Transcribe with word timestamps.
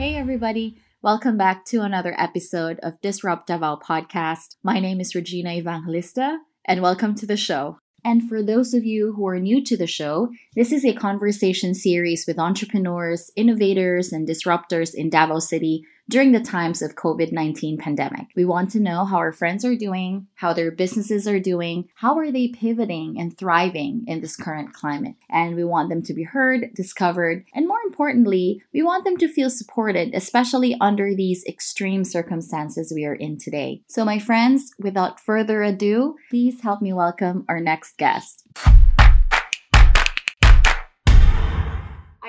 Hey, 0.00 0.14
everybody. 0.14 0.78
Welcome 1.02 1.36
back 1.36 1.66
to 1.66 1.82
another 1.82 2.14
episode 2.16 2.80
of 2.82 2.98
Disrupt 3.02 3.48
Davao 3.48 3.76
podcast. 3.86 4.56
My 4.62 4.80
name 4.80 4.98
is 4.98 5.14
Regina 5.14 5.52
Evangelista, 5.52 6.38
and 6.64 6.80
welcome 6.80 7.14
to 7.16 7.26
the 7.26 7.36
show. 7.36 7.76
And 8.02 8.26
for 8.26 8.42
those 8.42 8.72
of 8.72 8.82
you 8.82 9.12
who 9.12 9.28
are 9.28 9.38
new 9.38 9.62
to 9.62 9.76
the 9.76 9.86
show, 9.86 10.30
this 10.56 10.72
is 10.72 10.86
a 10.86 10.94
conversation 10.94 11.74
series 11.74 12.24
with 12.26 12.38
entrepreneurs, 12.38 13.30
innovators, 13.36 14.10
and 14.10 14.26
disruptors 14.26 14.94
in 14.94 15.10
Davao 15.10 15.38
City 15.38 15.82
during 16.10 16.32
the 16.32 16.40
times 16.40 16.82
of 16.82 16.96
COVID-19 16.96 17.78
pandemic. 17.78 18.26
We 18.34 18.44
want 18.44 18.72
to 18.72 18.80
know 18.80 19.04
how 19.04 19.18
our 19.18 19.32
friends 19.32 19.64
are 19.64 19.76
doing, 19.76 20.26
how 20.34 20.52
their 20.52 20.72
businesses 20.72 21.28
are 21.28 21.38
doing, 21.38 21.88
how 21.94 22.18
are 22.18 22.32
they 22.32 22.48
pivoting 22.48 23.16
and 23.18 23.38
thriving 23.38 24.04
in 24.08 24.20
this 24.20 24.34
current 24.34 24.72
climate. 24.72 25.14
And 25.30 25.54
we 25.54 25.64
want 25.64 25.88
them 25.88 26.02
to 26.02 26.12
be 26.12 26.24
heard, 26.24 26.74
discovered, 26.74 27.44
and 27.54 27.68
more 27.68 27.78
importantly, 27.86 28.60
we 28.74 28.82
want 28.82 29.04
them 29.04 29.18
to 29.18 29.28
feel 29.28 29.50
supported, 29.50 30.12
especially 30.12 30.76
under 30.80 31.14
these 31.14 31.44
extreme 31.46 32.02
circumstances 32.02 32.92
we 32.92 33.04
are 33.04 33.14
in 33.14 33.38
today. 33.38 33.82
So 33.86 34.04
my 34.04 34.18
friends, 34.18 34.72
without 34.80 35.20
further 35.20 35.62
ado, 35.62 36.16
please 36.28 36.60
help 36.60 36.82
me 36.82 36.92
welcome 36.92 37.44
our 37.48 37.60
next 37.60 37.96
guest. 37.98 38.48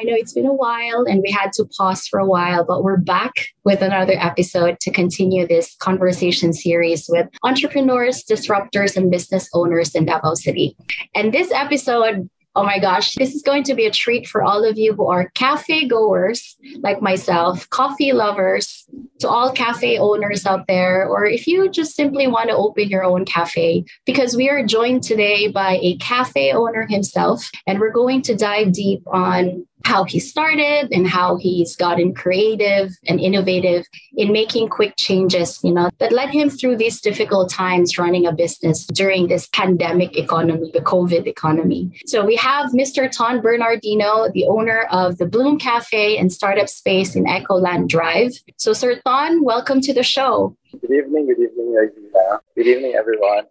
I 0.02 0.04
know 0.04 0.16
it's 0.16 0.34
been 0.34 0.48
a 0.48 0.54
while 0.54 1.06
and 1.08 1.22
we 1.22 1.30
had 1.30 1.54
to 1.54 1.66
pause 1.78 2.08
for 2.08 2.20
a 2.20 2.26
while, 2.26 2.66
but 2.66 2.84
we're 2.84 2.98
back 2.98 3.34
with 3.64 3.84
another 3.84 4.16
episode 4.18 4.80
to 4.80 4.90
continue 4.90 5.48
this 5.48 5.76
conversation 5.76 6.54
series 6.54 7.06
with 7.08 7.28
entrepreneurs, 7.44 8.24
disruptors, 8.24 8.98
and 8.98 9.12
business 9.12 9.48
owners 9.54 9.94
in 9.94 10.06
Davao 10.06 10.34
City. 10.34 10.76
And 11.14 11.32
this 11.32 11.52
episode 11.52 12.28
Oh 12.54 12.64
my 12.64 12.80
gosh, 12.80 13.14
this 13.16 13.34
is 13.34 13.44
going 13.44 13.64
to 13.64 13.76
be 13.76 13.86
a 13.86 13.92
treat 13.92 14.28
for 14.28 14.44
all 14.44 14.66
of 14.66 14.78
you 14.78 14.94
who 14.94 15.08
are 15.08 15.30
cafe 15.36 15.88
goers 15.88 16.58
like 16.80 17.02
myself, 17.02 17.70
coffee 17.70 18.12
lovers, 18.12 18.86
to 19.20 19.30
all 19.30 19.54
cafe 19.54 19.98
owners 19.98 20.46
out 20.46 20.68
there, 20.68 21.08
or 21.08 21.26
if 21.26 21.48
you 21.48 21.70
just 21.70 21.96
simply 21.96 22.28
want 22.28 22.50
to 22.50 22.56
open 22.58 22.90
your 22.90 23.06
own 23.06 23.24
cafe, 23.24 23.86
because 24.06 24.36
we 24.36 24.50
are 24.50 24.66
joined 24.66 25.02
today 25.02 25.48
by 25.48 25.80
a 25.82 25.96
cafe 26.00 26.52
owner 26.52 26.86
himself, 26.86 27.50
and 27.68 27.80
we're 27.80 27.90
going 27.90 28.22
to 28.24 28.36
dive 28.36 28.74
deep 28.74 29.02
on 29.08 29.66
how 29.86 30.04
he 30.04 30.20
started 30.20 30.90
and 30.92 31.08
how 31.08 31.38
he's 31.38 31.76
gotten 31.76 32.14
creative 32.14 32.92
and 33.08 33.20
innovative 33.20 33.86
in 34.14 34.32
making 34.32 34.70
quick 34.70 34.94
changes, 34.98 35.60
you 35.64 35.74
know, 35.74 35.90
that 36.00 36.12
led 36.12 36.30
him 36.30 36.50
through 36.50 36.78
these 36.78 37.02
difficult 37.02 37.50
times 37.50 37.98
running 37.98 38.26
a 38.26 38.32
business 38.32 38.86
during 38.86 39.28
this 39.28 39.48
pandemic 39.48 40.18
economy, 40.18 40.72
the 40.74 40.82
COVID 40.82 41.28
economy. 41.28 41.92
So 42.06 42.26
we 42.26 42.36
have 42.36 42.72
Mr. 42.72 43.10
Ton 43.10 43.42
Bernardino, 43.42 44.30
the 44.34 44.46
owner 44.48 44.88
of 44.92 45.18
the 45.18 45.26
Bloom 45.26 45.58
Cafe 45.58 46.18
and 46.18 46.32
startup 46.32 46.70
space 46.70 47.16
in 47.16 47.26
Ecoland 47.26 47.88
Drive. 47.88 48.34
So 48.58 48.74
Sir 48.74 49.02
Ton, 49.06 49.44
welcome 49.44 49.82
to 49.82 49.94
the 49.94 50.04
show. 50.04 50.56
Good 50.72 50.92
evening, 50.92 51.28
good 51.28 51.40
evening, 51.40 51.74
Regina. 51.74 52.40
Good 52.56 52.68
evening, 52.68 52.94
everyone. 52.96 53.46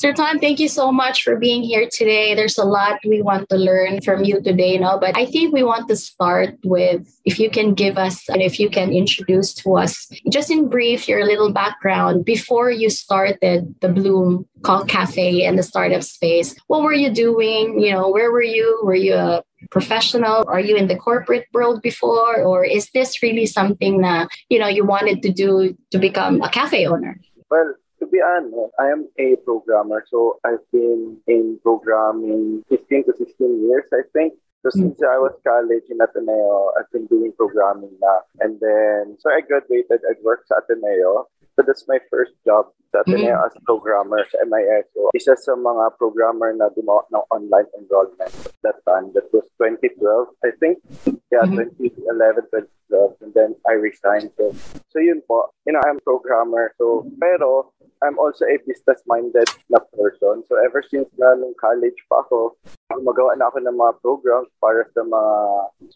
Sir 0.00 0.12
Ton, 0.12 0.40
thank 0.40 0.58
you 0.58 0.66
so 0.66 0.90
much 0.90 1.22
for 1.22 1.36
being 1.36 1.62
here 1.62 1.88
today. 1.88 2.34
There's 2.34 2.58
a 2.58 2.64
lot 2.64 2.98
we 3.06 3.22
want 3.22 3.48
to 3.50 3.56
learn 3.56 4.00
from 4.00 4.24
you 4.24 4.42
today, 4.42 4.76
no? 4.76 4.98
But 4.98 5.16
I 5.16 5.26
think 5.26 5.54
we 5.54 5.62
want 5.62 5.88
to 5.88 5.96
start 5.96 6.56
with 6.64 7.06
if 7.24 7.38
you 7.38 7.48
can 7.48 7.72
give 7.72 7.96
us 7.98 8.28
and 8.28 8.42
if 8.42 8.58
you 8.58 8.68
can 8.68 8.92
introduce 8.92 9.54
to 9.62 9.76
us, 9.76 10.10
just 10.28 10.50
in 10.50 10.68
brief, 10.68 11.06
your 11.06 11.24
little 11.24 11.52
background 11.52 12.24
before 12.24 12.68
you 12.68 12.90
started 12.90 13.76
the 13.80 13.88
Bloom 13.88 14.44
Cafe 14.64 15.44
and 15.44 15.56
the 15.56 15.62
startup 15.62 16.02
space. 16.02 16.56
What 16.66 16.82
were 16.82 16.94
you 16.94 17.10
doing? 17.14 17.78
You 17.78 17.92
know, 17.92 18.08
where 18.10 18.32
were 18.32 18.42
you? 18.42 18.80
Were 18.82 18.96
you 18.96 19.14
a 19.14 19.44
professional? 19.70 20.44
Are 20.48 20.58
you 20.58 20.74
in 20.74 20.88
the 20.88 20.96
corporate 20.96 21.46
world 21.52 21.80
before? 21.80 22.42
Or 22.42 22.64
is 22.64 22.90
this 22.90 23.22
really 23.22 23.46
something 23.46 24.00
that, 24.00 24.30
you 24.48 24.58
know, 24.58 24.66
you 24.66 24.84
wanted 24.84 25.22
to 25.22 25.30
do 25.30 25.76
to 25.92 25.98
become 25.98 26.42
a 26.42 26.48
cafe 26.48 26.86
owner? 26.86 27.20
Well, 27.48 27.74
to 28.02 28.06
be 28.10 28.18
honest, 28.18 28.74
I 28.80 28.90
am 28.90 29.06
a 29.16 29.36
programmer. 29.46 30.04
So 30.10 30.40
I've 30.44 30.66
been 30.72 31.18
in 31.28 31.60
programming 31.62 32.64
15 32.68 33.04
to 33.06 33.12
16 33.16 33.68
years, 33.68 33.84
I 33.94 34.02
think. 34.12 34.34
So 34.62 34.70
hmm. 34.74 34.80
since 34.80 34.98
I 35.02 35.18
was 35.22 35.38
college 35.46 35.86
in 35.88 36.02
Ateneo, 36.02 36.72
I've 36.78 36.90
been 36.90 37.06
doing 37.06 37.32
programming 37.38 37.94
na. 38.02 38.26
And 38.40 38.58
then, 38.58 39.16
so 39.20 39.30
I 39.30 39.40
graduated, 39.40 40.02
I 40.02 40.18
worked 40.24 40.50
at 40.50 40.66
Ateneo. 40.66 41.30
So 41.54 41.62
that's 41.66 41.86
my 41.86 41.98
first 42.10 42.32
job 42.44 42.74
sa 42.90 43.04
Ateneo 43.04 43.36
mm-hmm. 43.36 43.46
as 43.46 43.52
programmer 43.68 44.24
sa 44.24 44.40
MIS. 44.42 44.88
So 44.96 45.12
isa 45.14 45.36
sa 45.36 45.52
mga 45.52 46.00
programmer 46.00 46.50
na 46.56 46.72
gumawa 46.72 47.04
ng 47.12 47.24
online 47.28 47.68
enrollment 47.76 48.32
at 48.32 48.56
that 48.64 48.78
time. 48.88 49.12
That 49.12 49.28
was 49.36 49.44
2012, 49.60 50.32
I 50.42 50.50
think. 50.58 50.80
Yeah, 51.28 51.44
mm-hmm. 51.44 51.76
2011, 51.76 52.50
2012. 52.88 53.20
And 53.20 53.32
then 53.36 53.50
I 53.68 53.76
resigned. 53.76 54.32
So, 54.40 54.56
so 54.92 55.00
yun 55.00 55.24
po. 55.24 55.48
You 55.64 55.72
know, 55.72 55.82
I'm 55.88 55.98
programmer. 56.04 56.76
So, 56.76 57.08
pero 57.16 57.72
I'm 58.04 58.18
also 58.20 58.44
a 58.44 58.60
business-minded 58.68 59.48
na 59.72 59.80
person. 59.96 60.44
So 60.46 60.60
ever 60.60 60.84
since 60.84 61.08
na 61.16 61.32
nung 61.34 61.56
college 61.56 61.96
pa 62.12 62.20
ako, 62.28 62.60
gumagawa 62.92 63.38
na 63.40 63.48
ako 63.48 63.64
ng 63.64 63.78
mga 63.78 63.94
programs 64.04 64.50
para 64.60 64.84
sa 64.92 65.02
mga 65.02 65.34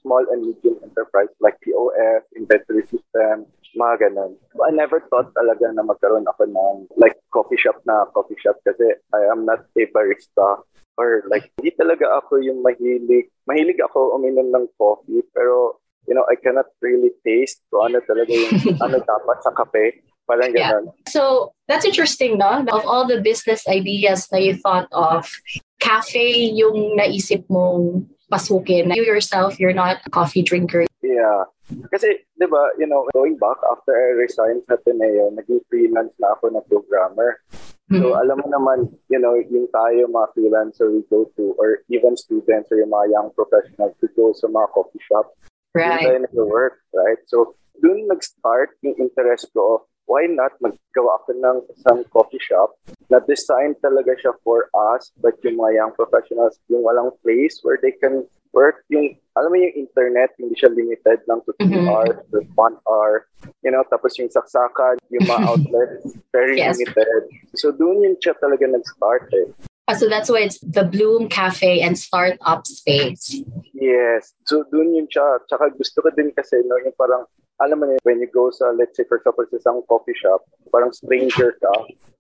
small 0.00 0.24
and 0.32 0.48
medium 0.48 0.80
enterprise 0.80 1.30
like 1.44 1.60
POS, 1.60 2.24
inventory 2.32 2.88
system, 2.88 3.44
mga 3.76 4.08
ganun. 4.08 4.32
So, 4.56 4.64
I 4.64 4.72
never 4.72 5.04
thought 5.12 5.36
talaga 5.36 5.68
na 5.70 5.84
magkaroon 5.84 6.24
ako 6.26 6.48
ng 6.48 6.76
like 6.96 7.20
coffee 7.28 7.60
shop 7.60 7.76
na 7.84 8.08
coffee 8.16 8.40
shop 8.40 8.56
kasi 8.64 8.96
I 9.12 9.28
am 9.28 9.44
not 9.44 9.68
a 9.68 9.84
barista 9.92 10.64
or 10.96 11.28
like 11.28 11.52
hindi 11.60 11.76
talaga 11.76 12.08
ako 12.24 12.40
yung 12.40 12.64
mahilig. 12.64 13.28
Mahilig 13.44 13.78
ako 13.84 14.16
uminom 14.16 14.48
ng 14.48 14.66
coffee 14.80 15.20
pero 15.36 15.84
you 16.08 16.14
know, 16.14 16.24
I 16.30 16.36
cannot 16.38 16.66
really 16.80 17.10
taste 17.26 17.62
kung 17.70 17.92
ano 17.92 18.00
talaga 18.06 18.32
yung 18.32 18.78
ano 18.84 18.96
dapat 19.02 19.38
sa 19.42 19.50
kape. 19.50 20.02
Parang 20.26 20.50
yeah. 20.54 20.82
So 21.06 21.54
that's 21.68 21.86
interesting, 21.86 22.38
no? 22.38 22.66
Of 22.66 22.82
all 22.86 23.06
the 23.06 23.22
business 23.22 23.62
ideas 23.68 24.26
that 24.34 24.42
you 24.42 24.58
thought 24.58 24.90
of, 24.90 25.30
cafe 25.78 26.50
yung 26.50 26.98
naisip 26.98 27.46
mong 27.46 28.10
pasukin. 28.30 28.90
You 28.94 29.06
yourself, 29.06 29.58
you're 29.60 29.76
not 29.76 30.02
a 30.04 30.10
coffee 30.10 30.42
drinker. 30.42 30.86
Yeah. 31.02 31.46
Kasi, 31.90 32.22
di 32.38 32.46
ba, 32.46 32.74
you 32.78 32.86
know, 32.86 33.06
going 33.14 33.38
back 33.38 33.58
after 33.70 33.94
I 33.94 34.14
resigned 34.14 34.62
sa 34.66 34.78
Ateneo, 34.78 35.34
naging 35.34 35.62
freelance 35.66 36.14
na 36.18 36.34
ako 36.38 36.54
na 36.54 36.62
programmer. 36.66 37.42
Mm-hmm. 37.90 38.02
So, 38.02 38.18
alam 38.18 38.42
mo 38.42 38.48
naman, 38.50 38.90
you 39.10 39.18
know, 39.18 39.34
yung 39.34 39.70
tayo 39.70 40.10
mga 40.10 40.30
freelancer, 40.34 40.90
we 40.90 41.06
go 41.06 41.26
to, 41.38 41.54
or 41.58 41.86
even 41.90 42.18
students 42.18 42.70
or 42.70 42.82
yung 42.82 42.90
mga 42.90 43.14
young 43.14 43.28
professionals, 43.34 43.94
we 44.02 44.10
go 44.14 44.34
sa 44.34 44.50
mga 44.50 44.74
coffee 44.74 45.02
shop. 45.06 45.34
Right. 45.76 46.08
Doon 46.08 46.24
tayo 46.32 46.44
work 46.48 46.80
right? 46.96 47.20
So, 47.28 47.54
doon 47.84 48.08
nag-start 48.08 48.80
yung 48.80 48.96
interest 48.96 49.52
ko 49.52 49.80
of 49.80 49.80
why 50.06 50.24
not 50.30 50.54
maggawa 50.62 51.18
ako 51.20 51.34
ng 51.34 51.56
isang 51.74 52.00
coffee 52.14 52.40
shop 52.40 52.78
na 53.10 53.18
design 53.26 53.74
talaga 53.82 54.14
siya 54.16 54.32
for 54.46 54.70
us 54.94 55.10
but 55.18 55.34
yung 55.42 55.58
mga 55.58 55.82
young 55.82 55.92
professionals 55.98 56.56
yung 56.70 56.86
walang 56.86 57.10
place 57.26 57.58
where 57.66 57.78
they 57.82 57.92
can 57.98 58.22
work 58.54 58.86
yung 58.88 59.18
alam 59.34 59.50
mo 59.50 59.58
yung 59.58 59.74
internet 59.74 60.30
hindi 60.38 60.54
siya 60.54 60.70
limited 60.70 61.20
lang 61.26 61.42
to 61.42 61.52
2 61.58 61.68
mm-hmm. 61.68 61.90
hours 61.90 62.16
to 62.30 62.38
1 62.54 62.54
hour 62.86 63.26
you 63.66 63.70
know 63.74 63.82
tapos 63.90 64.14
yung 64.16 64.30
saksakan 64.30 64.94
yung 65.10 65.26
mga 65.26 65.42
outlets 65.50 66.14
very 66.30 66.62
yes. 66.62 66.78
limited 66.78 67.26
so 67.58 67.74
doon 67.74 68.06
yung 68.06 68.16
siya 68.22 68.38
talaga 68.38 68.64
nag-start 68.64 69.26
eh 69.34 69.50
Uh, 69.86 69.94
so 69.94 70.08
that's 70.08 70.26
why 70.26 70.42
it's 70.42 70.58
the 70.66 70.82
Bloom 70.82 71.28
Cafe 71.30 71.78
and 71.80 71.94
Startup 71.94 72.66
Space. 72.66 73.38
Yes. 73.86 74.34
So 74.42 74.66
doon 74.66 74.98
yun 74.98 75.06
siya. 75.06 75.38
Tsaka 75.46 75.70
gusto 75.70 76.02
ko 76.02 76.10
din 76.10 76.34
kasi 76.34 76.58
no, 76.66 76.74
yung 76.82 76.96
parang 76.98 77.22
alam 77.62 77.80
mo 77.80 77.88
when 78.04 78.20
you 78.20 78.28
go 78.28 78.50
sa, 78.50 78.74
let's 78.74 78.96
say, 78.96 79.04
for 79.08 79.16
example, 79.16 79.46
sa 79.48 79.56
isang 79.56 79.80
coffee 79.88 80.16
shop, 80.18 80.44
parang 80.68 80.92
stranger 80.92 81.56
ka. 81.56 81.72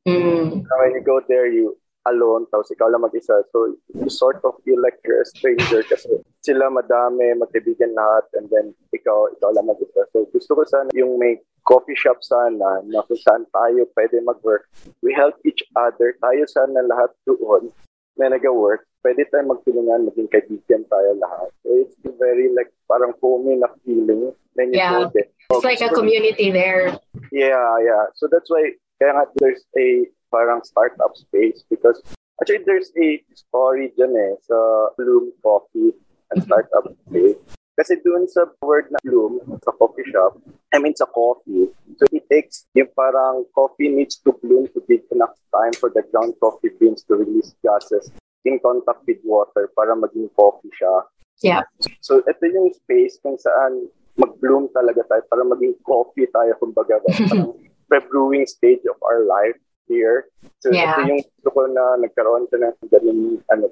Mm. 0.08 0.64
When 0.64 0.92
you 0.96 1.04
go 1.04 1.20
there, 1.28 1.50
you 1.50 1.76
alone, 2.06 2.46
tapos 2.48 2.70
ikaw 2.72 2.88
lang 2.88 3.02
mag-isa. 3.02 3.42
So, 3.50 3.74
you 3.92 4.08
sort 4.08 4.40
of 4.46 4.56
feel 4.62 4.78
like 4.80 4.96
you're 5.04 5.26
a 5.26 5.28
stranger 5.28 5.82
kasi 5.84 6.22
sila 6.40 6.70
madami, 6.70 7.34
magkaibigan 7.34 7.92
lahat, 7.98 8.24
and 8.38 8.46
then 8.48 8.72
ikaw, 8.94 9.26
ikaw 9.34 9.50
lang 9.52 9.66
mag-isa. 9.66 10.06
So, 10.14 10.24
gusto 10.30 10.54
ko 10.54 10.62
sana 10.64 10.88
yung 10.94 11.18
may 11.18 11.42
coffee 11.66 11.98
shop 11.98 12.22
sana 12.22 12.86
na 12.86 13.02
kung 13.04 13.18
saan 13.18 13.44
tayo 13.50 13.90
pwede 13.98 14.22
mag-work. 14.22 14.70
We 15.02 15.12
help 15.12 15.34
each 15.42 15.66
other. 15.74 16.14
Tayo 16.22 16.46
sana 16.46 16.86
lahat 16.86 17.10
doon 17.26 17.74
na 18.16 18.30
nag-work. 18.32 18.86
Pwede 19.04 19.28
tayo 19.30 19.44
magtulungan, 19.48 20.08
maging 20.08 20.30
kaibigan 20.30 20.82
tayo 20.90 21.14
lahat. 21.20 21.50
So, 21.62 21.68
it's 21.78 21.96
very 22.16 22.50
like 22.54 22.70
parang 22.88 23.14
homey 23.22 23.58
na 23.58 23.70
feeling 23.84 24.34
Then 24.56 24.72
you 24.72 24.80
yeah. 24.80 25.08
it. 25.14 25.32
It's 25.50 25.64
like 25.64 25.80
a 25.80 25.92
community 25.92 26.50
there. 26.50 26.98
Yeah, 27.30 27.76
yeah. 27.84 28.08
So 28.14 28.26
that's 28.32 28.48
why 28.48 28.80
kaya 28.98 29.12
nga 29.12 29.24
there's 29.36 29.62
a 29.76 30.08
parang 30.32 30.64
startup 30.64 31.12
space 31.14 31.62
because 31.68 32.00
actually 32.40 32.64
there's 32.64 32.90
a 32.96 33.20
story 33.36 33.92
dyan 33.94 34.16
eh 34.16 34.32
sa 34.48 34.56
Bloom 34.96 35.30
Coffee 35.44 35.92
and 36.32 36.40
mm-hmm. 36.40 36.48
startup 36.48 36.88
space. 37.06 37.38
Kasi 37.76 38.00
doon 38.00 38.24
sa 38.24 38.48
word 38.64 38.88
na 38.88 38.96
Bloom, 39.04 39.36
sa 39.60 39.76
coffee 39.76 40.08
shop, 40.08 40.40
I 40.72 40.80
mean 40.80 40.96
sa 40.96 41.04
coffee, 41.04 41.68
so 42.00 42.08
it 42.08 42.24
takes 42.32 42.64
yung 42.72 42.88
parang 42.96 43.44
coffee 43.52 43.92
needs 43.92 44.16
to 44.24 44.32
bloom 44.32 44.64
to 44.72 44.80
give 44.88 45.04
enough 45.12 45.36
time 45.52 45.76
for 45.76 45.92
the 45.92 46.00
ground 46.08 46.32
coffee 46.40 46.72
beans 46.72 47.04
to 47.04 47.20
release 47.20 47.52
gases 47.60 48.08
in 48.46 48.62
contact 48.62 49.02
with 49.04 49.18
water 49.26 49.68
para 49.74 49.92
maging 49.98 50.30
coffee 50.38 50.70
siya. 50.78 50.94
Yeah. 51.42 51.62
So 52.00 52.22
ito 52.24 52.44
yung 52.46 52.72
space 52.72 53.18
kung 53.20 53.36
saan 53.36 53.90
mag-bloom 54.16 54.72
talaga 54.72 55.04
tayo 55.10 55.22
para 55.28 55.44
maging 55.44 55.76
coffee 55.84 56.30
tayo 56.32 56.56
kumbaga 56.56 57.02
parang 57.04 57.52
pre-brewing 57.90 58.48
stage 58.48 58.80
of 58.88 58.96
our 59.04 59.26
life 59.26 59.58
here. 59.90 60.30
So 60.64 60.72
Yeah. 60.72 60.96
ito 60.96 61.00
yung 61.10 61.22
gusto 61.22 61.48
ko 61.52 61.60
na 61.68 62.00
nagkaroon 62.00 62.48
ka 62.48 62.56
ng 62.56 62.74
ganun 62.88 63.44
ano 63.52 63.68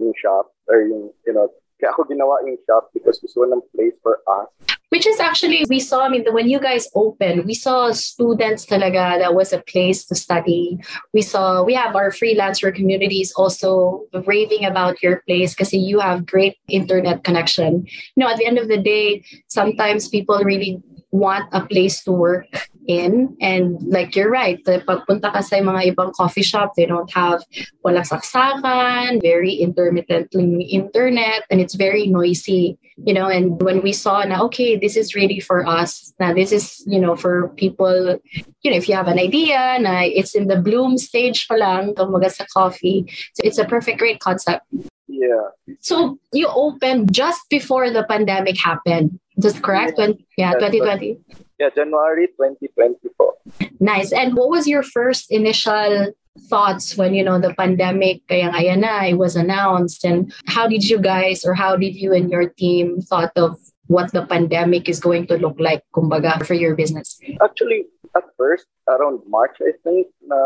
yung 0.00 0.16
shop 0.18 0.50
or 0.66 0.82
yung 0.82 1.14
you 1.22 1.32
know 1.36 1.46
kaya 1.78 1.94
ako 1.94 2.08
ginawa 2.08 2.40
yung 2.48 2.58
shop 2.66 2.90
because 2.96 3.20
gusto 3.20 3.44
ko 3.44 3.46
ng 3.52 3.62
place 3.76 3.94
for 4.02 4.18
us. 4.26 4.50
Which 4.94 5.08
is 5.08 5.18
actually, 5.18 5.66
we 5.68 5.80
saw, 5.80 6.06
I 6.06 6.08
mean, 6.08 6.24
when 6.30 6.48
you 6.48 6.60
guys 6.60 6.86
opened, 6.94 7.46
we 7.46 7.54
saw 7.54 7.90
students 7.90 8.64
talaga 8.64 9.18
that 9.18 9.34
was 9.34 9.52
a 9.52 9.58
place 9.58 10.04
to 10.04 10.14
study. 10.14 10.78
We 11.12 11.20
saw, 11.20 11.64
we 11.64 11.74
have 11.74 11.96
our 11.96 12.10
freelancer 12.10 12.72
communities 12.72 13.32
also 13.34 14.06
raving 14.24 14.64
about 14.64 15.02
your 15.02 15.24
place 15.26 15.52
because 15.52 15.72
you 15.72 15.98
have 15.98 16.26
great 16.26 16.58
internet 16.68 17.24
connection. 17.24 17.88
You 18.14 18.18
know, 18.22 18.30
at 18.30 18.38
the 18.38 18.46
end 18.46 18.56
of 18.56 18.68
the 18.68 18.78
day, 18.78 19.24
sometimes 19.48 20.06
people 20.06 20.38
really 20.44 20.80
want 21.10 21.48
a 21.50 21.66
place 21.66 22.04
to 22.04 22.12
work 22.12 22.46
in. 22.86 23.36
And 23.40 23.80
like 23.82 24.16
you're 24.16 24.30
right 24.30 24.62
the 24.64 24.80
pagpunta 24.84 25.32
ka 25.32 25.40
sa 25.40 25.56
mga 25.56 25.94
ibang 25.94 26.12
coffee 26.14 26.42
shop 26.42 26.74
they 26.76 26.86
don't 26.86 27.10
have 27.12 27.42
walang 27.84 28.06
saksakan 28.06 29.22
very 29.22 29.54
intermittently 29.54 30.64
internet 30.70 31.44
and 31.50 31.60
it's 31.60 31.74
very 31.74 32.06
noisy 32.06 32.78
you 32.96 33.12
know? 33.12 33.26
And 33.26 33.60
when 33.60 33.82
we 33.82 33.92
saw 33.92 34.22
na 34.24 34.42
okay 34.44 34.76
this 34.76 34.96
is 34.96 35.14
really 35.14 35.40
for 35.40 35.66
us 35.66 36.12
na 36.20 36.32
this 36.32 36.52
is 36.52 36.82
you 36.86 37.00
know 37.00 37.16
for 37.16 37.48
people 37.56 38.18
you 38.62 38.70
know 38.70 38.76
if 38.76 38.88
you 38.88 38.94
have 38.94 39.08
an 39.08 39.18
idea 39.18 39.78
na 39.80 40.02
it's 40.02 40.34
in 40.34 40.48
the 40.48 40.60
bloom 40.60 40.98
stage 40.98 41.48
pa 41.48 41.54
lang 41.54 41.94
tumaga 41.94 42.30
sa 42.30 42.44
coffee 42.52 43.06
so 43.34 43.40
it's 43.42 43.58
a 43.58 43.64
perfect 43.64 43.98
great 43.98 44.20
concept. 44.20 44.64
Yeah. 45.06 45.52
so 45.80 46.18
you 46.32 46.48
opened 46.48 47.12
just 47.12 47.48
before 47.50 47.90
the 47.90 48.04
pandemic 48.04 48.58
happened. 48.58 49.20
Just 49.38 49.62
correct? 49.62 49.98
When 49.98 50.18
yeah 50.38 50.54
That's 50.58 50.74
2020 50.74 51.43
Yeah, 51.58 51.70
January 51.74 52.26
2024. 52.28 53.34
Nice. 53.80 54.12
And 54.12 54.34
what 54.36 54.48
was 54.50 54.66
your 54.66 54.82
first 54.82 55.30
initial 55.30 56.12
thoughts 56.50 56.96
when 56.96 57.14
you 57.14 57.22
know 57.22 57.38
the 57.38 57.54
pandemic 57.54 58.26
kaya 58.26 58.50
ayan 58.50 58.82
na 58.82 59.06
it 59.06 59.14
was 59.14 59.36
announced 59.36 60.02
and 60.02 60.34
how 60.50 60.66
did 60.66 60.82
you 60.82 60.98
guys 60.98 61.44
or 61.44 61.54
how 61.54 61.76
did 61.76 61.94
you 61.94 62.12
and 62.12 62.26
your 62.28 62.48
team 62.48 63.00
thought 63.00 63.30
of 63.36 63.54
what 63.88 64.12
the 64.12 64.24
pandemic 64.24 64.88
is 64.88 65.00
going 65.00 65.26
to 65.26 65.36
look 65.36 65.56
like 65.60 65.84
kumbaga 65.94 66.44
for 66.44 66.54
your 66.54 66.74
business? 66.74 67.20
Actually, 67.42 67.86
at 68.16 68.24
first, 68.38 68.66
around 68.88 69.20
March, 69.26 69.56
I 69.60 69.74
think, 69.82 70.06
na 70.22 70.38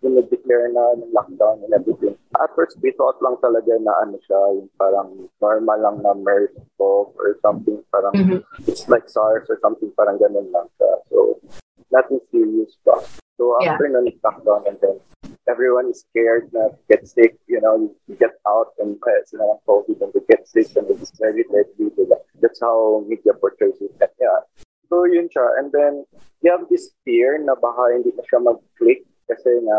yung 0.00 0.16
declare 0.26 0.72
na 0.72 0.96
ng 0.96 1.12
lockdown 1.12 1.60
and 1.64 1.72
everything. 1.74 2.16
At 2.40 2.50
first, 2.56 2.80
we 2.80 2.92
thought 2.96 3.20
lang 3.20 3.36
talaga 3.44 3.76
na 3.76 3.92
ano 4.02 4.16
siya, 4.24 4.40
yung 4.56 4.70
parang 4.80 5.28
normal 5.40 5.78
lang 5.80 5.96
na 6.02 6.14
MERS 6.14 6.56
or 6.78 7.12
something, 7.44 7.84
parang 7.92 8.14
Mhm. 8.16 8.40
it's 8.66 8.88
like 8.88 9.08
SARS 9.08 9.46
or 9.52 9.58
something, 9.60 9.92
parang 9.94 10.16
ganun 10.16 10.48
lang 10.50 10.68
siya. 10.80 10.92
So, 11.12 11.38
nothing 11.92 12.20
serious 12.32 12.74
pa. 12.82 12.98
So, 13.36 13.58
Yeah. 13.60 13.76
after 13.76 13.88
na 13.90 14.00
lockdown 14.00 14.64
and 14.66 14.78
then 14.80 14.96
everyone 15.48 15.90
is 15.90 16.04
scared 16.08 16.50
to 16.52 16.70
get 16.88 17.06
sick, 17.06 17.36
you 17.46 17.60
know, 17.60 17.90
you 18.08 18.16
get 18.16 18.32
out 18.46 18.72
and 18.78 18.96
uh, 18.96 19.22
sila 19.26 19.56
ng 19.60 19.96
and 20.00 20.12
they 20.12 20.24
get 20.28 20.48
sick 20.48 20.68
and 20.76 20.88
it's 20.90 21.12
very 21.18 21.44
deadly. 21.44 21.90
That's 22.40 22.60
how 22.60 23.04
media 23.08 23.32
portrays 23.34 23.80
it. 23.80 23.92
And 24.00 24.10
yeah. 24.20 24.40
So, 24.88 25.04
yun 25.04 25.28
siya. 25.28 25.58
And 25.58 25.72
then, 25.72 26.04
you 26.42 26.52
have 26.52 26.68
this 26.68 26.92
fear 27.04 27.40
na 27.40 27.56
baka 27.56 27.96
hindi 27.96 28.12
na 28.12 28.22
siya 28.24 28.44
mag-click 28.44 29.04
kasi 29.24 29.48
nga, 29.64 29.78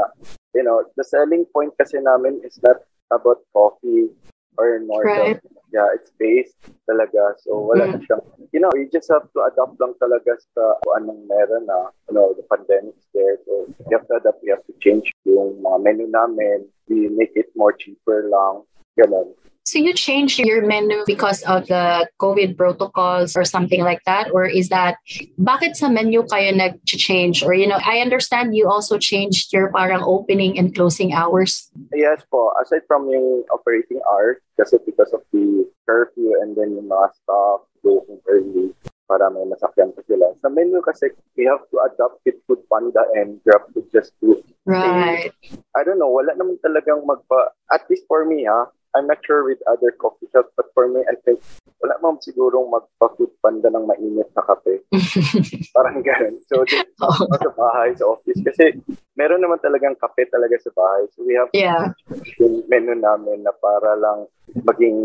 you 0.54 0.66
know, 0.66 0.82
the 0.98 1.06
selling 1.06 1.46
point 1.54 1.74
kasi 1.78 2.02
namin 2.02 2.42
is 2.42 2.58
not 2.66 2.82
about 3.14 3.46
coffee 3.54 4.10
or 4.58 4.80
more 4.86 5.04
Right. 5.04 5.40
yeah, 5.74 5.88
it's 5.94 6.12
based 6.20 6.56
talaga. 6.88 7.36
So, 7.44 7.60
wala 7.60 7.92
na 7.92 7.98
siyang, 8.00 8.24
you 8.56 8.60
know, 8.64 8.72
you 8.76 8.88
just 8.88 9.12
have 9.12 9.28
to 9.36 9.40
adapt 9.44 9.76
lang 9.82 9.94
talaga 10.00 10.40
sa 10.56 10.80
anong 10.96 11.28
meron 11.28 11.68
na, 11.68 11.92
you 12.08 12.16
know, 12.16 12.32
the 12.38 12.46
pandemic's 12.48 13.08
there. 13.12 13.36
So, 13.44 13.68
you 13.68 13.94
have 13.98 14.08
to 14.08 14.16
adapt, 14.22 14.40
we 14.44 14.56
have 14.56 14.64
to 14.72 14.76
change 14.80 15.12
yung 15.28 15.60
mga 15.60 15.78
menu 15.84 16.08
namin. 16.08 16.70
We 16.88 17.12
make 17.12 17.36
it 17.36 17.52
more 17.56 17.74
cheaper 17.76 18.30
lang. 18.32 18.64
Ganun. 18.96 19.36
So 19.76 19.84
you 19.84 19.92
changed 19.92 20.40
your 20.40 20.64
menu 20.64 21.04
because 21.04 21.44
of 21.44 21.68
the 21.68 22.08
COVID 22.24 22.56
protocols 22.56 23.36
or 23.36 23.44
something 23.44 23.84
like 23.84 24.00
that? 24.08 24.32
Or 24.32 24.48
is 24.48 24.72
that, 24.72 24.96
bakit 25.36 25.76
sa 25.76 25.92
menu 25.92 26.24
kayo 26.24 26.56
nag-change? 26.56 27.44
Or, 27.44 27.52
you 27.52 27.68
know, 27.68 27.84
I 27.84 28.00
understand 28.00 28.56
you 28.56 28.72
also 28.72 28.96
changed 28.96 29.52
your 29.52 29.76
parang 29.76 30.00
opening 30.00 30.56
and 30.56 30.72
closing 30.72 31.12
hours. 31.12 31.68
Yes 31.92 32.24
po, 32.32 32.56
aside 32.56 32.88
from 32.88 33.12
yung 33.12 33.44
operating 33.52 34.00
hours, 34.08 34.40
kasi 34.56 34.80
because 34.88 35.12
of 35.12 35.28
the 35.36 35.68
curfew 35.84 36.40
and 36.40 36.56
then 36.56 36.72
yung 36.80 36.88
mga 36.88 37.12
staff 37.12 37.68
going 37.84 38.24
early 38.32 38.72
para 39.12 39.28
may 39.28 39.44
masakyan 39.44 39.92
pa 39.92 40.00
sila. 40.08 40.32
Sa 40.40 40.48
menu 40.56 40.80
kasi, 40.88 41.12
we 41.36 41.44
have 41.52 41.68
to 41.68 41.84
adapt 41.84 42.24
with 42.24 42.40
Food 42.48 42.64
Panda 42.72 43.04
and 43.20 43.44
Grab 43.44 43.68
to 43.76 43.84
just 43.92 44.16
do 44.24 44.40
Right. 44.66 45.30
I 45.78 45.84
don't 45.84 46.00
know, 46.00 46.10
wala 46.10 46.32
naman 46.34 46.64
talagang 46.64 47.06
magpa, 47.06 47.54
at 47.70 47.86
least 47.92 48.08
for 48.10 48.26
me 48.26 48.50
ha, 48.50 48.72
I'm 48.96 49.08
not 49.12 49.20
sure 49.28 49.44
with 49.44 49.60
other 49.68 49.92
coffee 49.92 50.32
shops, 50.32 50.56
but 50.56 50.72
for 50.74 50.88
me, 50.88 51.04
I 51.04 51.20
think, 51.28 51.44
wala 51.84 52.00
naman 52.00 52.24
sigurong 52.24 52.72
magpa-food 52.72 53.36
panda 53.44 53.68
ng 53.68 53.84
mainit 53.84 54.32
na 54.32 54.42
kape. 54.42 54.88
Parang 55.76 56.00
ganun. 56.00 56.40
So, 56.48 56.64
Oh, 57.04 57.12
sa 57.12 57.52
bahay, 57.52 57.92
sa 58.00 58.08
office. 58.08 58.40
Kasi, 58.40 58.80
meron 59.20 59.44
naman 59.44 59.60
talagang 59.60 60.00
kape 60.00 60.32
talaga 60.32 60.56
sa 60.64 60.72
bahay. 60.72 61.04
So, 61.12 61.28
we 61.28 61.36
have 61.36 61.52
yeah. 61.52 61.92
yung 62.40 62.64
menu 62.72 62.96
namin 62.96 63.44
na 63.44 63.52
para 63.60 64.00
lang 64.00 64.32
maging 64.64 64.96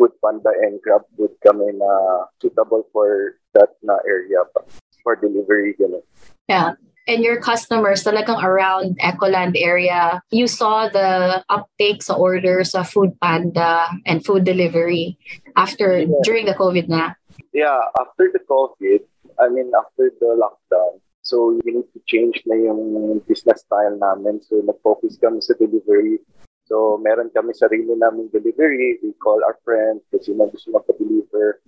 food 0.00 0.16
panda 0.24 0.48
and 0.64 0.80
grab 0.80 1.04
food 1.18 1.36
kami 1.44 1.68
na 1.76 1.90
suitable 2.40 2.88
for 2.94 3.36
that 3.52 3.76
na 3.84 3.98
area 4.08 4.40
pa 4.54 4.64
for 5.04 5.18
delivery 5.18 5.76
ganun. 5.76 6.00
Yeah. 6.48 6.80
And 7.04 7.20
your 7.20 7.36
customers 7.36 8.00
talagang 8.00 8.40
around 8.40 8.96
Ecoland 8.96 9.60
area, 9.60 10.24
you 10.32 10.48
saw 10.48 10.88
the 10.88 11.44
uptake 11.52 12.00
sa 12.00 12.16
orders 12.16 12.72
sa 12.72 12.80
Food 12.80 13.12
Panda 13.20 13.92
and 14.08 14.24
food 14.24 14.44
delivery 14.48 15.20
after 15.52 16.00
Yeah. 16.00 16.16
during 16.24 16.48
the 16.48 16.56
COVID 16.56 16.88
na. 16.88 17.12
Yeah, 17.52 17.76
after 18.00 18.32
the 18.32 18.40
COVID, 18.40 19.04
I 19.36 19.52
mean 19.52 19.68
after 19.76 20.16
the 20.16 20.32
lockdown, 20.32 21.04
so 21.20 21.60
we 21.60 21.76
need 21.76 21.92
to 21.92 22.00
change 22.08 22.40
na 22.48 22.56
yung 22.56 23.20
business 23.28 23.60
style 23.68 24.00
namin. 24.00 24.40
So 24.40 24.64
nag-focus 24.64 25.20
kami 25.20 25.44
sa 25.44 25.52
delivery. 25.60 26.24
So 26.64 26.96
meron 26.96 27.28
kami 27.36 27.52
sarili 27.52 27.92
naming 27.92 28.32
delivery. 28.32 28.96
We 29.04 29.12
call 29.20 29.44
our 29.44 29.60
friends 29.60 30.08
kasi 30.08 30.32
sino 30.32 30.48
gusto 30.48 30.72
magpa-deliver. 30.72 31.60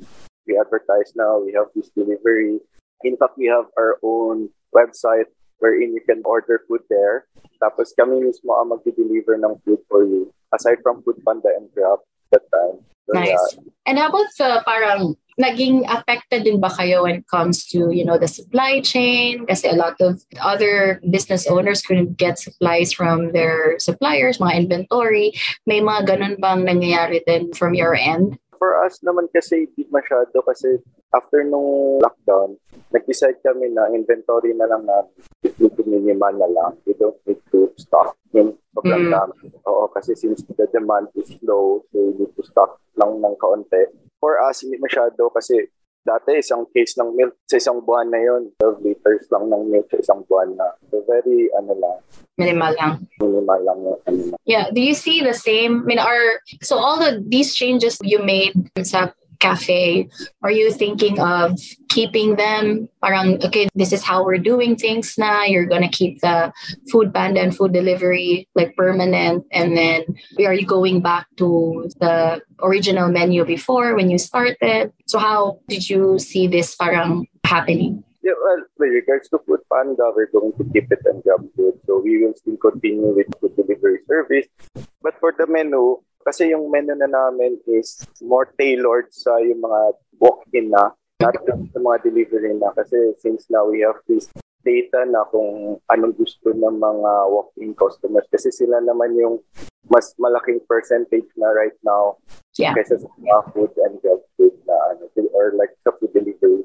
We 0.49 0.57
advertise 0.57 1.12
now. 1.12 1.45
We 1.45 1.52
have 1.52 1.69
this 1.76 1.93
delivery. 1.93 2.57
In 3.05 3.21
fact, 3.21 3.37
we 3.37 3.52
have 3.52 3.69
our 3.76 4.00
own 4.00 4.49
website 4.76 5.33
wherein 5.59 5.97
you 5.97 6.04
can 6.04 6.21
order 6.28 6.61
food 6.68 6.85
there. 6.92 7.25
Tapos 7.56 7.97
kami 7.97 8.21
mismo 8.21 8.52
ang 8.61 8.76
mag-deliver 8.76 9.40
ng 9.40 9.56
food 9.64 9.80
for 9.88 10.04
you. 10.04 10.28
Aside 10.52 10.85
from 10.85 11.00
Food 11.00 11.25
Panda 11.25 11.49
and 11.56 11.73
Grab 11.73 12.04
that 12.30 12.45
time. 12.52 12.85
So, 13.06 13.14
Nice. 13.14 13.33
yeah, 13.33 13.71
And 13.87 13.99
how 13.99 14.11
about 14.11 14.28
the 14.37 14.62
parang 14.66 15.14
naging 15.38 15.87
affected 15.87 16.42
din 16.42 16.59
ba 16.59 16.68
kayo 16.68 17.06
when 17.06 17.23
it 17.23 17.28
comes 17.30 17.62
to, 17.71 17.95
you 17.95 18.04
know, 18.04 18.18
the 18.18 18.26
supply 18.26 18.83
chain? 18.83 19.47
Kasi 19.47 19.71
a 19.71 19.78
lot 19.78 19.95
of 20.02 20.18
other 20.42 21.00
business 21.06 21.47
owners 21.47 21.83
couldn't 21.87 22.18
get 22.18 22.38
supplies 22.38 22.90
from 22.92 23.30
their 23.30 23.78
suppliers, 23.78 24.42
mga 24.42 24.66
inventory. 24.66 25.33
May 25.71 25.80
mga 25.80 26.18
ganun 26.18 26.35
bang 26.42 26.66
nangyayari 26.66 27.23
din 27.25 27.54
from 27.54 27.78
your 27.78 27.95
end? 27.95 28.38
For 28.56 28.80
us 28.82 28.98
naman 29.04 29.28
kasi 29.30 29.68
hindi 29.70 29.88
masyado 29.88 30.42
kasi 30.44 30.80
after 31.12 31.44
nung 31.44 32.00
lockdown, 32.02 32.56
nag-decide 32.90 33.40
kami 33.40 33.72
na 33.72 33.88
inventory 33.92 34.52
na 34.52 34.68
lang 34.68 34.84
namin. 34.84 35.12
It 35.44 35.54
need 35.56 35.72
to 35.76 35.84
minimal 35.86 36.34
na 36.34 36.48
lang. 36.50 36.72
We 36.84 36.96
don't 36.98 37.16
need 37.25 37.40
to 37.54 37.70
stock 37.78 38.16
yung 38.34 38.58
sobrang 38.75 39.08
Mm. 39.08 39.12
dami. 39.12 39.36
Oo, 39.64 39.88
kasi 39.88 40.12
since 40.18 40.44
the 40.44 40.66
demand 40.68 41.08
is 41.16 41.30
low, 41.40 41.84
so 41.88 41.96
we 41.96 42.12
need 42.20 42.32
to 42.34 42.42
stock 42.44 42.80
lang 42.96 43.20
ng 43.20 43.36
kaunti. 43.38 43.88
For 44.18 44.40
us, 44.42 44.64
hindi 44.64 44.80
masyado 44.80 45.28
kasi 45.30 45.68
dati 46.06 46.38
isang 46.38 46.62
case 46.70 46.94
ng 47.02 47.10
milk 47.18 47.34
sa 47.50 47.58
isang 47.58 47.82
buwan 47.82 48.06
na 48.06 48.22
yun, 48.22 48.54
12 48.62 48.86
liters 48.86 49.26
lang 49.34 49.50
ng 49.50 49.62
milk 49.66 49.90
sa 49.90 49.98
isang 49.98 50.22
buwan 50.30 50.54
na. 50.54 50.70
So 50.94 51.02
very, 51.02 51.50
ano 51.58 51.75
lang, 51.75 51.98
Minimal 52.38 52.72
lang. 52.78 52.92
minimal 53.18 53.60
lang 53.66 53.78
yung 53.82 53.98
ano. 54.06 54.36
Yeah. 54.46 54.70
Do 54.70 54.78
you 54.78 54.94
see 54.94 55.25
the 55.25 55.34
same? 55.34 55.82
I 55.82 55.84
mean, 55.84 55.98
are 55.98 56.38
so 56.62 56.78
all 56.78 57.00
the 57.00 57.18
these 57.25 57.56
changes 57.56 57.98
you 58.04 58.22
made 58.22 58.54
sa 58.86 59.10
cafe, 59.38 60.09
are 60.43 60.50
you 60.50 60.73
thinking 60.73 61.21
of 61.21 61.59
keeping 61.88 62.37
them? 62.37 62.88
Parang, 63.02 63.45
okay, 63.45 63.69
this 63.75 63.93
is 63.93 64.02
how 64.02 64.25
we're 64.25 64.38
doing 64.38 64.76
things 64.76 65.16
now. 65.19 65.45
You're 65.45 65.66
gonna 65.66 65.88
keep 65.88 66.21
the 66.21 66.52
food 66.90 67.12
panda 67.12 67.40
and 67.40 67.57
food 67.57 67.73
delivery 67.73 68.49
like 68.55 68.76
permanent, 68.76 69.45
and 69.52 69.76
then 69.76 70.05
we 70.37 70.47
are 70.47 70.55
you 70.55 70.66
going 70.66 71.00
back 71.00 71.26
to 71.37 71.88
the 72.00 72.43
original 72.62 73.09
menu 73.09 73.45
before 73.45 73.95
when 73.95 74.11
you 74.11 74.19
started? 74.19 74.93
So 75.07 75.19
how 75.19 75.61
did 75.69 75.88
you 75.88 76.19
see 76.19 76.47
this 76.47 76.75
parang 76.75 77.26
happening? 77.45 78.02
Yeah, 78.26 78.35
well, 78.42 78.66
with 78.75 78.90
regards 78.90 79.30
to 79.30 79.38
Food 79.47 79.62
Panda, 79.71 80.11
we're 80.11 80.26
going 80.26 80.50
to 80.59 80.64
keep 80.75 80.90
it 80.90 80.99
and 81.06 81.23
grab 81.23 81.47
food. 81.54 81.78
So 81.87 82.02
we 82.02 82.18
will 82.18 82.35
still 82.35 82.59
continue 82.59 83.14
with 83.14 83.30
food 83.38 83.54
delivery 83.54 84.02
service. 84.02 84.50
But 84.99 85.14
for 85.23 85.30
the 85.30 85.47
menu, 85.47 86.02
kasi 86.26 86.50
yung 86.50 86.66
menu 86.75 86.99
na 86.99 87.06
namin 87.06 87.62
is 87.71 88.02
more 88.18 88.50
tailored 88.59 89.14
sa 89.14 89.38
yung 89.38 89.62
mga 89.62 89.80
walk-in 90.18 90.75
na. 90.75 90.90
Not 91.23 91.38
just 91.47 91.71
sa 91.71 91.78
mga 91.78 92.02
delivery 92.02 92.59
na 92.59 92.75
kasi 92.75 93.14
since 93.23 93.47
now 93.47 93.71
we 93.71 93.87
have 93.87 94.02
this 94.11 94.26
data 94.66 95.06
na 95.06 95.23
kung 95.30 95.78
anong 95.87 96.18
gusto 96.18 96.50
ng 96.50 96.83
mga 96.83 97.11
walk-in 97.30 97.78
customers 97.78 98.26
kasi 98.26 98.50
sila 98.50 98.83
naman 98.83 99.14
yung 99.14 99.38
mas 99.87 100.11
malaking 100.18 100.59
percentage 100.66 101.30
na 101.38 101.54
right 101.54 101.78
now 101.87 102.18
Yeah. 102.56 102.73
kaysa 102.73 102.97
sa 102.97 103.09
mga 103.21 103.52
food 103.52 103.73
and 103.85 104.00
health 104.00 104.25
food 104.40 104.56
na 104.64 104.76
ano, 104.97 105.12
or 105.37 105.52
like 105.61 105.76
sa 105.85 105.92
food 106.00 106.09
delivery. 106.16 106.64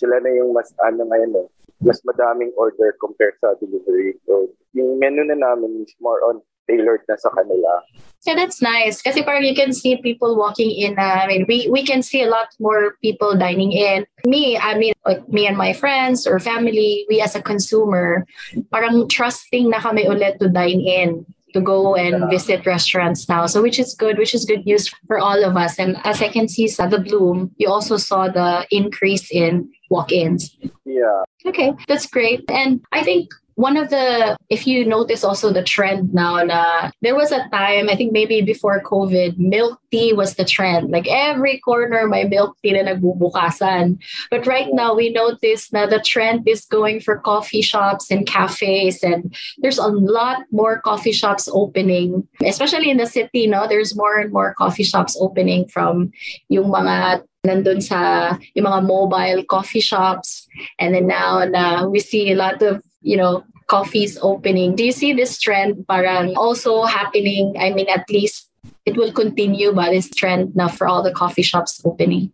Sila 0.00 0.16
na 0.24 0.32
yung 0.32 0.56
mas 0.56 0.72
ano 0.80 1.04
ngayon 1.04 1.44
eh, 1.44 1.48
mas 1.84 2.00
madaming 2.08 2.56
order 2.56 2.96
compared 2.96 3.36
sa 3.44 3.52
delivery. 3.60 4.16
So, 4.24 4.48
yung 4.72 4.96
menu 4.96 5.28
na 5.28 5.36
namin 5.36 5.84
is 5.84 5.92
more 6.00 6.24
on 6.24 6.40
tailored 6.70 7.02
na 7.08 7.16
sa 7.18 7.28
kanila. 7.34 7.82
Yeah, 8.22 8.36
that's 8.36 8.62
nice. 8.62 9.02
Kasi 9.02 9.24
parang 9.24 9.42
you 9.42 9.56
can 9.56 9.72
see 9.72 9.96
people 9.96 10.36
walking 10.36 10.70
in. 10.70 10.98
Uh, 10.98 11.24
I 11.24 11.26
mean, 11.26 11.44
we, 11.48 11.68
we 11.72 11.82
can 11.82 12.02
see 12.02 12.22
a 12.22 12.28
lot 12.28 12.48
more 12.60 12.96
people 13.02 13.34
dining 13.34 13.72
in. 13.72 14.06
Me, 14.24 14.56
I 14.56 14.76
mean, 14.76 14.92
like 15.04 15.26
me 15.28 15.46
and 15.46 15.56
my 15.56 15.72
friends 15.72 16.26
or 16.26 16.38
family, 16.38 17.06
we 17.08 17.20
as 17.20 17.34
a 17.34 17.42
consumer, 17.42 18.26
parang 18.70 19.08
trusting 19.08 19.70
na 19.70 19.80
kami 19.80 20.04
ulit 20.04 20.38
to 20.38 20.48
dine 20.48 20.80
in 20.80 21.26
to 21.52 21.60
go 21.60 21.94
and 21.94 22.30
visit 22.30 22.66
restaurants 22.66 23.28
now. 23.28 23.46
So 23.46 23.62
which 23.62 23.78
is 23.78 23.94
good, 23.94 24.18
which 24.18 24.34
is 24.34 24.44
good 24.44 24.64
news 24.66 24.88
for 25.06 25.18
all 25.18 25.44
of 25.44 25.56
us. 25.56 25.78
And 25.78 25.96
as 26.04 26.22
I 26.22 26.28
can 26.28 26.48
see 26.48 26.68
sa 26.68 26.86
the 26.86 26.98
bloom, 26.98 27.50
you 27.56 27.68
also 27.68 27.96
saw 27.96 28.28
the 28.28 28.66
increase 28.70 29.30
in 29.30 29.70
walk-ins. 29.90 30.56
Yeah. 30.84 31.22
Okay, 31.46 31.72
that's 31.88 32.06
great. 32.06 32.44
And 32.50 32.80
I 32.92 33.02
think 33.02 33.28
one 33.60 33.76
of 33.76 33.90
the, 33.90 34.38
if 34.48 34.66
you 34.66 34.86
notice 34.86 35.22
also 35.22 35.52
the 35.52 35.62
trend 35.62 36.14
now, 36.14 36.42
na 36.42 36.90
there 37.02 37.14
was 37.14 37.30
a 37.30 37.46
time, 37.52 37.90
I 37.90 37.94
think 37.94 38.10
maybe 38.10 38.40
before 38.40 38.82
COVID, 38.82 39.36
milk 39.36 39.78
tea 39.90 40.14
was 40.14 40.36
the 40.36 40.46
trend. 40.46 40.90
Like 40.90 41.06
every 41.06 41.60
corner, 41.60 42.08
may 42.08 42.24
milk 42.24 42.56
tea 42.62 42.72
na 42.72 42.88
nagbubukasan. 42.88 43.98
But 44.30 44.46
right 44.46 44.68
now, 44.72 44.94
we 44.94 45.10
notice 45.12 45.70
na 45.74 45.84
the 45.84 46.00
trend 46.00 46.48
is 46.48 46.64
going 46.64 47.00
for 47.00 47.20
coffee 47.20 47.60
shops 47.60 48.10
and 48.10 48.26
cafes. 48.26 49.04
And 49.04 49.34
there's 49.58 49.78
a 49.78 49.88
lot 49.88 50.48
more 50.50 50.80
coffee 50.80 51.12
shops 51.12 51.46
opening, 51.52 52.26
especially 52.42 52.88
in 52.88 52.96
the 52.96 53.06
city, 53.06 53.46
no? 53.46 53.68
There's 53.68 53.94
more 53.94 54.18
and 54.18 54.32
more 54.32 54.54
coffee 54.54 54.88
shops 54.88 55.20
opening 55.20 55.68
from 55.68 56.12
yung 56.48 56.72
mga 56.72 57.28
nandun 57.44 57.80
sa 57.80 58.36
yung 58.52 58.68
mga 58.68 58.84
mobile 58.84 59.44
coffee 59.48 59.80
shops 59.80 60.44
and 60.76 60.92
then 60.92 61.08
now 61.08 61.40
na 61.40 61.88
we 61.88 61.96
see 61.96 62.28
a 62.28 62.36
lot 62.36 62.60
of 62.60 62.84
you 63.00 63.16
know 63.16 63.42
coffees 63.70 64.18
opening 64.20 64.74
do 64.74 64.82
you 64.82 64.92
see 64.92 65.14
this 65.14 65.38
trend 65.38 65.78
parang 65.86 66.34
also 66.34 66.82
happening 66.82 67.54
i 67.62 67.70
mean 67.70 67.86
at 67.86 68.02
least 68.10 68.50
it 68.84 68.98
will 68.98 69.14
continue 69.14 69.70
ba 69.70 69.86
this 69.94 70.10
trend 70.10 70.50
na 70.58 70.66
for 70.66 70.90
all 70.90 71.06
the 71.06 71.14
coffee 71.14 71.46
shops 71.46 71.78
opening 71.86 72.26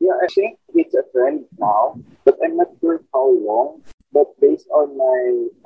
Yeah, 0.00 0.16
I 0.16 0.26
think 0.32 0.58
it's 0.74 0.96
a 0.96 1.04
trend 1.12 1.44
now, 1.60 2.00
but 2.24 2.40
I'm 2.42 2.56
not 2.56 2.72
sure 2.80 3.04
how 3.12 3.28
long. 3.36 3.84
But 4.12 4.32
based 4.40 4.66
on 4.72 4.96
my 4.96 5.20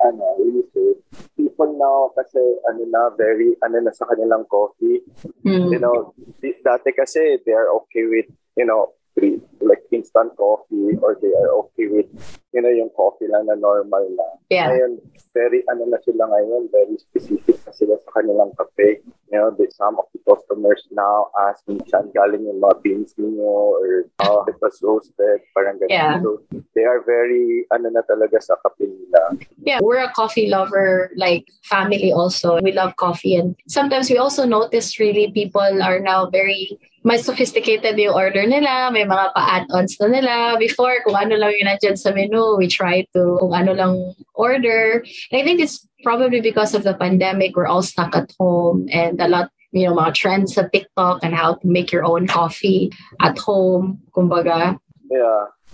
ano, 0.05 0.27
research, 0.37 1.01
people 1.33 1.73
now 1.79 2.13
kasi 2.13 2.43
ano 2.69 2.83
na 2.85 3.09
very 3.15 3.55
ano 3.63 3.79
na 3.81 3.95
sa 3.95 4.05
kanilang 4.05 4.45
coffee. 4.51 5.01
Hmm. 5.41 5.71
You 5.71 5.79
know, 5.79 6.13
dati 6.43 6.93
kasi 6.93 7.41
they 7.41 7.55
are 7.55 7.73
okay 7.81 8.05
with, 8.05 8.29
you 8.59 8.67
know, 8.67 8.93
pre- 9.15 9.41
like 9.61 9.81
instant 9.91 10.35
coffee 10.37 10.99
or 11.01 11.17
they 11.21 11.31
are 11.33 11.51
okay 11.63 11.87
with, 11.87 12.05
you 12.53 12.61
know, 12.61 12.69
yung 12.69 12.91
coffee 12.93 13.25
lang 13.31 13.47
na 13.47 13.55
normal 13.55 14.05
na. 14.13 14.27
yeah 14.51 14.69
Ngayon, 14.69 15.01
very 15.33 15.63
ano 15.71 15.89
na 15.89 15.97
sila 16.03 16.27
ngayon, 16.29 16.69
very 16.69 16.99
specific 16.99 17.57
na 17.65 17.71
sila 17.71 17.95
sa 18.03 18.11
kanilang 18.19 18.51
kape. 18.59 19.01
You 19.31 19.41
know, 19.41 19.49
the, 19.57 19.71
some 19.73 19.97
of 19.97 20.05
the 20.13 20.21
customers 20.27 20.85
now 20.91 21.31
ask 21.49 21.65
me 21.65 21.79
saan 21.89 22.13
galing 22.13 22.45
yung 22.45 22.61
mga 22.61 22.75
beans 22.83 23.15
ninyo 23.17 23.55
or 23.81 24.05
how 24.21 24.45
it 24.45 24.59
was 24.61 24.77
roasted, 24.83 25.41
parang 25.55 25.81
ganun. 25.81 25.89
Yeah. 25.89 26.21
So, 26.21 26.43
they 26.75 26.85
are 26.85 27.01
very, 27.01 27.65
ano 27.71 27.89
na 27.89 28.03
talaga 28.05 28.37
sa 28.43 28.59
kape 28.61 28.85
nila. 28.85 29.39
Yeah, 29.63 29.79
we're 29.81 30.03
a 30.03 30.13
coffee 30.13 30.47
lover, 30.51 31.09
like 31.17 31.49
family 31.63 32.13
also. 32.13 32.61
We 32.61 32.71
love 32.71 32.95
coffee. 33.01 33.35
And 33.35 33.55
sometimes 33.67 34.11
we 34.11 34.19
also 34.19 34.45
notice 34.45 34.99
really 34.99 35.31
people 35.31 35.81
are 35.81 35.99
now 35.99 36.29
very 36.29 36.77
mas 37.05 37.21
sophisticated 37.21 37.93
yung 38.01 38.17
order 38.17 38.49
nila. 38.49 38.89
May 38.89 39.05
mga 39.05 39.29
pa-add-ons 39.37 39.93
na 40.01 40.07
nila. 40.09 40.33
Before, 40.57 40.97
kung 41.05 41.13
ano 41.13 41.37
lang 41.37 41.53
yung 41.53 41.69
nandyan 41.69 42.01
sa 42.01 42.09
menu, 42.09 42.57
we 42.57 42.65
try 42.65 43.05
to 43.13 43.37
kung 43.37 43.53
ano 43.53 43.77
lang 43.77 43.93
order. 44.33 45.05
And 45.29 45.37
I 45.37 45.45
think 45.45 45.61
it's 45.61 45.85
probably 46.01 46.41
because 46.41 46.73
of 46.73 46.81
the 46.81 46.97
pandemic, 46.97 47.53
we're 47.53 47.69
all 47.69 47.85
stuck 47.85 48.17
at 48.17 48.33
home 48.41 48.89
and 48.89 49.21
a 49.21 49.29
lot 49.29 49.53
you 49.75 49.85
know, 49.85 49.93
mga 49.93 50.15
trends 50.15 50.55
sa 50.55 50.65
TikTok 50.71 51.19
and 51.21 51.35
how 51.35 51.59
to 51.59 51.67
make 51.67 51.91
your 51.91 52.07
own 52.07 52.25
coffee 52.25 52.89
at 53.19 53.37
home, 53.37 53.99
kumbaga. 54.15 54.79
Kaya, 55.11 55.31